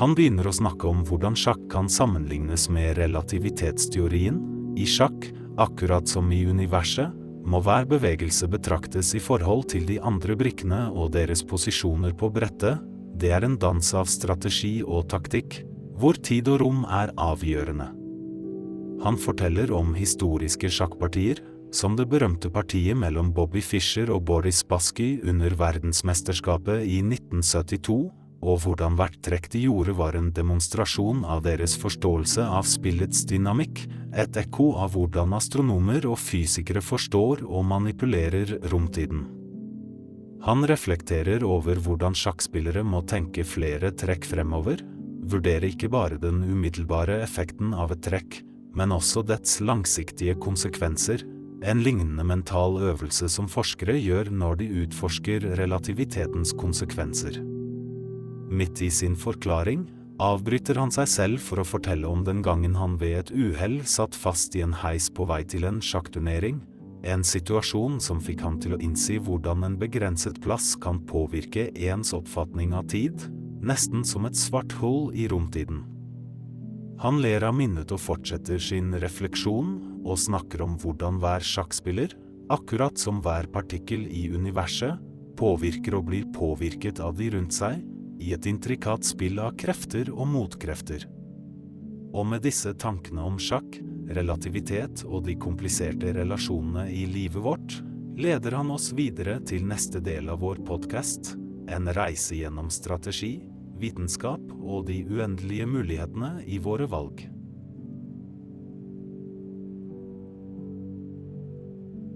Han 0.00 0.14
begynner 0.16 0.48
å 0.48 0.54
snakke 0.56 0.88
om 0.88 1.02
hvordan 1.04 1.36
sjakk 1.36 1.60
kan 1.72 1.90
sammenlignes 1.90 2.68
med 2.72 2.96
relativitetsteorien. 2.96 4.38
I 4.80 4.86
sjakk, 4.88 5.28
akkurat 5.60 6.08
som 6.08 6.30
i 6.32 6.44
universet, 6.48 7.12
må 7.44 7.60
hver 7.60 7.84
bevegelse 7.90 8.46
betraktes 8.48 9.12
i 9.18 9.20
forhold 9.20 9.66
til 9.74 9.84
de 9.88 9.98
andre 10.00 10.36
brikkene 10.38 10.86
og 10.94 11.12
deres 11.16 11.42
posisjoner 11.44 12.14
på 12.16 12.30
brettet, 12.32 12.80
det 13.18 13.34
er 13.36 13.44
en 13.44 13.58
dans 13.60 13.92
av 13.98 14.08
strategi 14.08 14.80
og 14.82 15.10
taktikk, 15.12 15.60
hvor 16.00 16.16
tid 16.16 16.48
og 16.48 16.62
rom 16.62 16.86
er 16.88 17.12
avgjørende. 17.20 17.90
Han 19.02 19.18
forteller 19.18 19.72
om 19.74 19.92
historiske 19.98 20.70
sjakkpartier, 20.70 21.42
som 21.74 21.96
det 21.98 22.06
berømte 22.08 22.50
partiet 22.52 22.96
mellom 22.98 23.32
Bobby 23.34 23.62
Fischer 23.64 24.12
og 24.14 24.24
Boris 24.28 24.62
Baski 24.64 25.16
under 25.26 25.54
verdensmesterskapet 25.58 26.84
i 26.86 27.00
1972, 27.02 27.98
og 28.42 28.64
hvordan 28.64 28.96
hvert 28.98 29.20
trekk 29.22 29.48
de 29.54 29.64
gjorde 29.68 29.94
var 29.98 30.16
en 30.18 30.32
demonstrasjon 30.34 31.22
av 31.24 31.44
deres 31.46 31.76
forståelse 31.78 32.42
av 32.42 32.66
spillets 32.66 33.22
dynamikk, 33.30 33.84
et 34.18 34.36
ekko 34.36 34.72
av 34.82 34.96
hvordan 34.96 35.32
astronomer 35.38 36.08
og 36.10 36.18
fysikere 36.20 36.82
forstår 36.82 37.44
og 37.46 37.64
manipulerer 37.70 38.58
romtiden. 38.72 39.28
Han 40.42 40.66
reflekterer 40.66 41.44
over 41.46 41.78
hvordan 41.78 42.16
sjakkspillere 42.18 42.82
må 42.82 43.04
tenke 43.06 43.44
flere 43.46 43.92
trekk 43.94 44.26
fremover, 44.26 44.82
vurdere 45.30 45.70
ikke 45.70 45.92
bare 45.92 46.18
den 46.18 46.42
umiddelbare 46.42 47.20
effekten 47.22 47.70
av 47.78 47.94
et 47.94 48.02
trekk, 48.02 48.40
men 48.74 48.90
også 48.90 49.22
dets 49.28 49.60
langsiktige 49.62 50.34
konsekvenser, 50.42 51.22
en 51.62 51.78
lignende 51.86 52.26
mental 52.26 52.80
øvelse 52.90 53.30
som 53.30 53.46
forskere 53.46 53.94
gjør 54.02 54.32
når 54.34 54.58
de 54.64 54.70
utforsker 54.82 55.46
relativitetens 55.62 56.56
konsekvenser. 56.58 57.38
Midt 58.52 58.82
i 58.84 58.90
sin 58.92 59.14
forklaring 59.16 59.86
avbryter 60.20 60.76
han 60.76 60.90
seg 60.92 61.08
selv 61.08 61.40
for 61.40 61.62
å 61.62 61.64
fortelle 61.64 62.04
om 62.04 62.20
den 62.26 62.42
gangen 62.44 62.74
han 62.76 62.98
ved 63.00 63.14
et 63.16 63.30
uhell 63.32 63.78
satt 63.88 64.12
fast 64.12 64.52
i 64.58 64.60
en 64.60 64.74
heis 64.82 65.06
på 65.08 65.24
vei 65.30 65.40
til 65.48 65.64
en 65.64 65.78
sjakkturnering, 65.80 66.58
en 67.02 67.24
situasjon 67.24 67.96
som 68.04 68.20
fikk 68.22 68.44
ham 68.44 68.58
til 68.60 68.76
å 68.76 68.80
innsi 68.84 69.16
hvordan 69.24 69.64
en 69.64 69.78
begrenset 69.80 70.36
plass 70.44 70.74
kan 70.76 71.00
påvirke 71.08 71.70
ens 71.72 72.12
oppfatning 72.12 72.74
av 72.76 72.90
tid, 72.92 73.24
nesten 73.64 74.04
som 74.04 74.28
et 74.28 74.36
svart 74.36 74.76
hull 74.82 75.08
i 75.16 75.24
romtiden. 75.32 75.86
Han 77.02 77.22
ler 77.24 77.42
av 77.48 77.56
minnet 77.56 77.90
og 77.90 78.02
fortsetter 78.04 78.60
sin 78.62 78.92
refleksjon, 79.00 79.78
og 80.04 80.20
snakker 80.20 80.62
om 80.62 80.76
hvordan 80.82 81.22
hver 81.22 81.42
sjakkspiller, 81.46 82.12
akkurat 82.52 83.00
som 83.00 83.22
hver 83.24 83.48
partikkel 83.50 84.04
i 84.12 84.28
universet, 84.30 85.00
påvirker 85.40 85.96
og 85.96 86.10
blir 86.10 86.28
påvirket 86.36 87.00
av 87.02 87.16
de 87.18 87.32
rundt 87.32 87.56
seg, 87.56 87.80
i 88.22 88.32
et 88.36 88.46
intrikat 88.46 89.04
spill 89.04 89.40
av 89.42 89.56
krefter 89.58 90.12
og 90.14 90.28
motkrefter. 90.30 91.08
Og 92.12 92.28
med 92.28 92.44
disse 92.44 92.74
tankene 92.78 93.24
om 93.26 93.38
sjakk, 93.40 93.80
relativitet 94.12 95.02
og 95.08 95.24
de 95.26 95.34
kompliserte 95.40 96.12
relasjonene 96.14 96.86
i 96.92 97.06
livet 97.08 97.42
vårt, 97.42 97.78
leder 98.18 98.58
han 98.58 98.70
oss 98.70 98.90
videre 98.94 99.38
til 99.48 99.64
neste 99.66 100.02
del 100.04 100.28
av 100.30 100.42
vår 100.44 100.60
podkast, 100.68 101.34
en 101.72 101.88
reise 101.96 102.36
gjennom 102.36 102.68
strategi, 102.70 103.38
vitenskap 103.82 104.42
og 104.60 104.86
de 104.90 105.00
uendelige 105.08 105.66
mulighetene 105.66 106.36
i 106.46 106.60
våre 106.62 106.86
valg. 106.90 107.24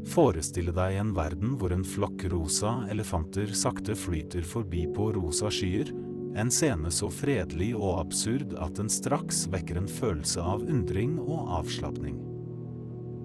Forestille 0.07 0.71
deg 0.75 1.01
en 1.01 1.13
verden 1.17 1.57
hvor 1.59 1.73
en 1.75 1.85
flokk 1.87 2.29
rosa 2.31 2.79
elefanter 2.93 3.51
sakte 3.59 3.97
flyter 3.99 4.47
forbi 4.47 4.85
på 4.95 5.11
rosa 5.17 5.51
skyer, 5.51 5.91
en 6.37 6.53
scene 6.53 6.91
så 6.93 7.09
fredelig 7.11 7.73
og 7.75 8.03
absurd 8.03 8.53
at 8.61 8.77
den 8.79 8.91
straks 8.93 9.47
vekker 9.51 9.81
en 9.81 9.89
følelse 9.91 10.43
av 10.43 10.63
undring 10.69 11.17
og 11.23 11.49
avslapning. 11.63 12.21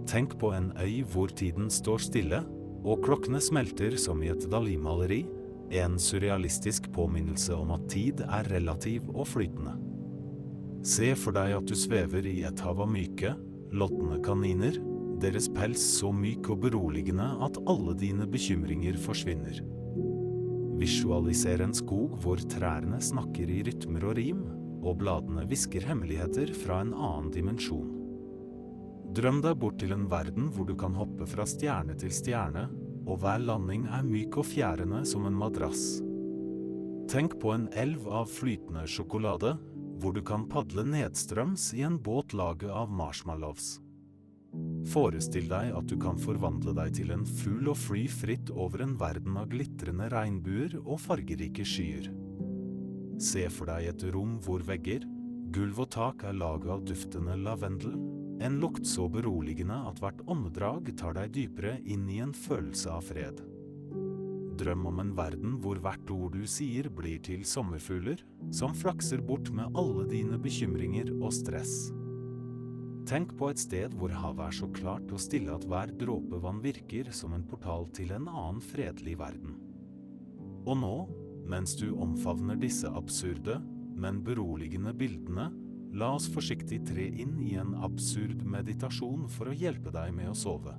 Tenk 0.10 0.38
på 0.42 0.54
en 0.56 0.72
øy 0.82 1.04
hvor 1.12 1.32
tiden 1.38 1.70
står 1.72 2.02
stille, 2.08 2.42
og 2.82 3.04
klokkene 3.06 3.42
smelter 3.44 3.94
som 4.02 4.24
i 4.24 4.32
et 4.32 4.48
Dali-maleri, 4.50 5.22
en 5.78 6.00
surrealistisk 6.02 6.90
påminnelse 6.96 7.54
om 7.56 7.76
at 7.76 7.86
tid 7.92 8.24
er 8.26 8.50
relativ 8.52 9.06
og 9.14 9.28
flytende. 9.30 9.78
Se 10.88 11.12
for 11.20 11.36
deg 11.36 11.54
at 11.60 11.68
du 11.70 11.78
svever 11.78 12.26
i 12.26 12.42
et 12.48 12.64
hav 12.66 12.82
av 12.82 12.90
myke, 12.90 13.36
lodne 13.72 14.18
kaniner, 14.26 14.80
deres 15.22 15.48
pels 15.54 15.82
så 16.00 16.12
myk 16.16 16.50
og 16.54 16.64
beroligende 16.66 17.28
at 17.46 17.60
alle 17.70 17.94
dine 17.98 18.28
bekymringer 18.30 18.98
forsvinner. 19.02 19.62
Visualiser 20.82 21.62
en 21.62 21.76
skog 21.78 22.18
hvor 22.24 22.42
trærne 22.50 22.98
snakker 23.04 23.50
i 23.54 23.62
rytmer 23.68 24.08
og 24.10 24.18
rim, 24.18 24.44
og 24.82 24.98
bladene 24.98 25.44
hvisker 25.46 25.86
hemmeligheter 25.86 26.54
fra 26.58 26.80
en 26.82 26.96
annen 26.98 27.30
dimensjon. 27.34 27.92
Drøm 29.14 29.42
deg 29.44 29.60
bort 29.62 29.78
til 29.82 29.94
en 29.94 30.08
verden 30.10 30.48
hvor 30.56 30.66
du 30.66 30.74
kan 30.80 30.96
hoppe 30.98 31.28
fra 31.30 31.46
stjerne 31.46 31.98
til 32.00 32.14
stjerne, 32.16 32.70
og 33.06 33.22
hver 33.22 33.44
landing 33.44 33.86
er 33.92 34.08
myk 34.08 34.40
og 34.42 34.48
fjærende 34.48 35.04
som 35.10 35.28
en 35.28 35.38
madrass. 35.38 36.00
Tenk 37.12 37.36
på 37.42 37.52
en 37.54 37.68
elv 37.78 38.08
av 38.08 38.30
flytende 38.32 38.86
sjokolade, 38.88 39.58
hvor 40.02 40.16
du 40.16 40.22
kan 40.26 40.48
padle 40.50 40.86
nedstrøms 40.88 41.74
i 41.78 41.84
en 41.86 42.00
båt 42.02 42.34
laget 42.34 42.72
av 42.72 42.90
marshmallows. 42.90 43.76
Forestill 44.92 45.48
deg 45.48 45.72
at 45.78 45.88
du 45.88 45.96
kan 46.02 46.18
forvandle 46.20 46.74
deg 46.76 46.96
til 46.98 47.14
en 47.14 47.24
fugl 47.28 47.70
og 47.72 47.78
fly 47.80 48.08
fritt 48.12 48.50
over 48.52 48.84
en 48.84 48.98
verden 49.00 49.38
av 49.40 49.52
glitrende 49.52 50.10
regnbuer 50.12 50.76
og 50.82 51.00
fargerike 51.04 51.66
skyer. 51.68 52.10
Se 53.22 53.46
for 53.54 53.70
deg 53.70 53.92
et 53.92 54.08
rom 54.16 54.40
hvor 54.44 54.66
vegger, 54.66 55.06
gulv 55.54 55.84
og 55.86 55.92
tak 55.94 56.26
er 56.28 56.36
laget 56.36 56.74
av 56.74 56.84
duftende 56.90 57.38
lavendel, 57.38 57.96
en 58.42 58.58
lukt 58.58 58.88
så 58.90 59.06
beroligende 59.12 59.78
at 59.92 60.02
hvert 60.02 60.22
åndedrag 60.26 60.90
tar 60.98 61.14
deg 61.20 61.34
dypere 61.36 61.76
inn 61.86 62.08
i 62.10 62.18
en 62.26 62.34
følelse 62.34 62.90
av 62.90 63.06
fred. 63.12 63.44
Drøm 64.58 64.88
om 64.90 65.00
en 65.04 65.14
verden 65.18 65.56
hvor 65.62 65.80
hvert 65.82 66.10
ord 66.14 66.36
du 66.36 66.44
sier 66.50 66.90
blir 66.94 67.22
til 67.26 67.46
sommerfugler, 67.48 68.20
som 68.54 68.74
flakser 68.78 69.22
bort 69.26 69.54
med 69.54 69.78
alle 69.78 70.08
dine 70.10 70.42
bekymringer 70.42 71.14
og 71.20 71.32
stress. 71.38 71.92
Tenk 73.10 73.34
på 73.40 73.50
et 73.50 73.60
sted 73.60 73.96
hvor 73.98 74.14
havet 74.14 74.46
er 74.46 74.56
så 74.56 74.68
klart 74.76 75.10
og 75.12 75.22
stille 75.22 75.54
at 75.56 75.66
hver 75.68 75.92
dråpe 76.00 76.38
vann 76.44 76.62
virker 76.64 77.10
som 77.16 77.34
en 77.36 77.46
portal 77.48 77.88
til 77.98 78.14
en 78.16 78.28
annen 78.30 78.62
fredelig 78.64 79.18
verden. 79.20 79.58
Og 80.70 80.78
nå, 80.78 80.96
mens 81.50 81.74
du 81.80 81.90
omfavner 81.96 82.60
disse 82.62 82.90
absurde, 82.90 83.58
men 83.98 84.22
beroligende 84.26 84.94
bildene, 84.98 85.50
la 85.98 86.14
oss 86.16 86.30
forsiktig 86.32 86.80
tre 86.88 87.10
inn 87.10 87.40
i 87.44 87.56
en 87.60 87.74
absurd 87.84 88.46
meditasjon 88.48 89.28
for 89.32 89.52
å 89.52 89.58
hjelpe 89.58 89.92
deg 89.92 90.14
med 90.16 90.32
å 90.32 90.38
sove. 90.38 90.78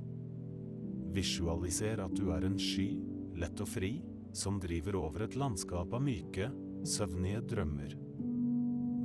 Visualiser 1.12 2.00
at 2.00 2.14
du 2.16 2.30
er 2.32 2.46
en 2.48 2.56
sky, 2.56 2.94
lett 3.36 3.60
og 3.60 3.68
fri, 3.68 3.98
som 4.32 4.60
driver 4.62 4.96
over 5.02 5.26
et 5.26 5.36
landskap 5.36 5.92
av 5.92 6.00
myke, 6.00 6.48
søvnige 6.88 7.42
drømmer. 7.52 7.98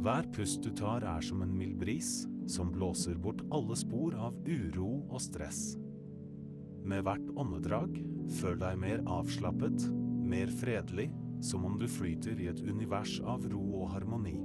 Hver 0.05 0.29
pust 0.31 0.63
du 0.63 0.71
tar 0.77 1.03
er 1.03 1.25
som 1.25 1.41
en 1.43 1.51
mild 1.51 1.75
bris, 1.81 2.21
som 2.47 2.71
blåser 2.71 3.15
bort 3.21 3.43
alle 3.51 3.75
spor 3.75 4.15
av 4.15 4.37
uro 4.47 4.91
og 5.09 5.21
stress. 5.21 5.77
Med 6.87 7.03
hvert 7.03 7.29
åndedrag, 7.35 7.97
føl 8.39 8.59
deg 8.61 8.77
mer 8.79 9.01
avslappet, 9.11 9.87
mer 10.27 10.51
fredelig, 10.59 11.09
som 11.43 11.65
om 11.67 11.75
du 11.79 11.87
flyter 11.91 12.39
i 12.39 12.47
et 12.51 12.61
univers 12.63 13.17
av 13.21 13.45
ro 13.51 13.63
og 13.81 13.91
harmoni. 13.93 14.37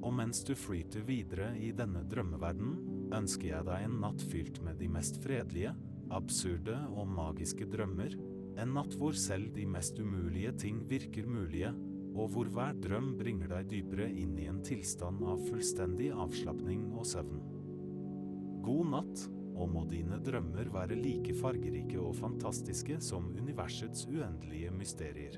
Og 0.00 0.12
mens 0.16 0.44
du 0.46 0.54
flyter 0.56 1.04
videre 1.04 1.52
i 1.60 1.72
denne 1.76 2.04
drømmeverdenen, 2.08 3.12
ønsker 3.16 3.50
jeg 3.50 3.66
deg 3.66 3.86
en 3.86 3.96
natt 4.04 4.22
fylt 4.30 4.60
med 4.64 4.78
de 4.80 4.88
mest 4.92 5.18
fredelige, 5.24 5.74
absurde 6.14 6.76
og 6.94 7.08
magiske 7.10 7.66
drømmer, 7.70 8.14
en 8.60 8.74
natt 8.76 8.94
hvor 8.98 9.16
selv 9.16 9.52
de 9.56 9.66
mest 9.68 9.98
umulige 9.98 10.52
ting 10.64 10.82
virker 10.90 11.28
mulige, 11.28 11.72
og 12.14 12.32
hvor 12.34 12.50
hver 12.52 12.78
drøm 12.82 13.12
bringer 13.18 13.50
deg 13.52 13.68
dypere 13.70 14.08
inn 14.10 14.36
i 14.40 14.48
en 14.50 14.62
tilstand 14.66 15.22
av 15.22 15.42
fullstendig 15.48 16.10
avslapning 16.14 16.88
og 16.94 17.06
søvn. 17.08 17.44
God 18.64 18.90
natt, 18.94 19.26
og 19.60 19.68
må 19.74 19.84
dine 19.88 20.16
drømmer 20.24 20.70
være 20.72 20.96
like 20.96 21.34
fargerike 21.36 21.98
og 22.00 22.16
fantastiske 22.16 22.96
som 23.04 23.28
universets 23.36 24.06
uendelige 24.08 24.72
mysterier. 24.72 25.36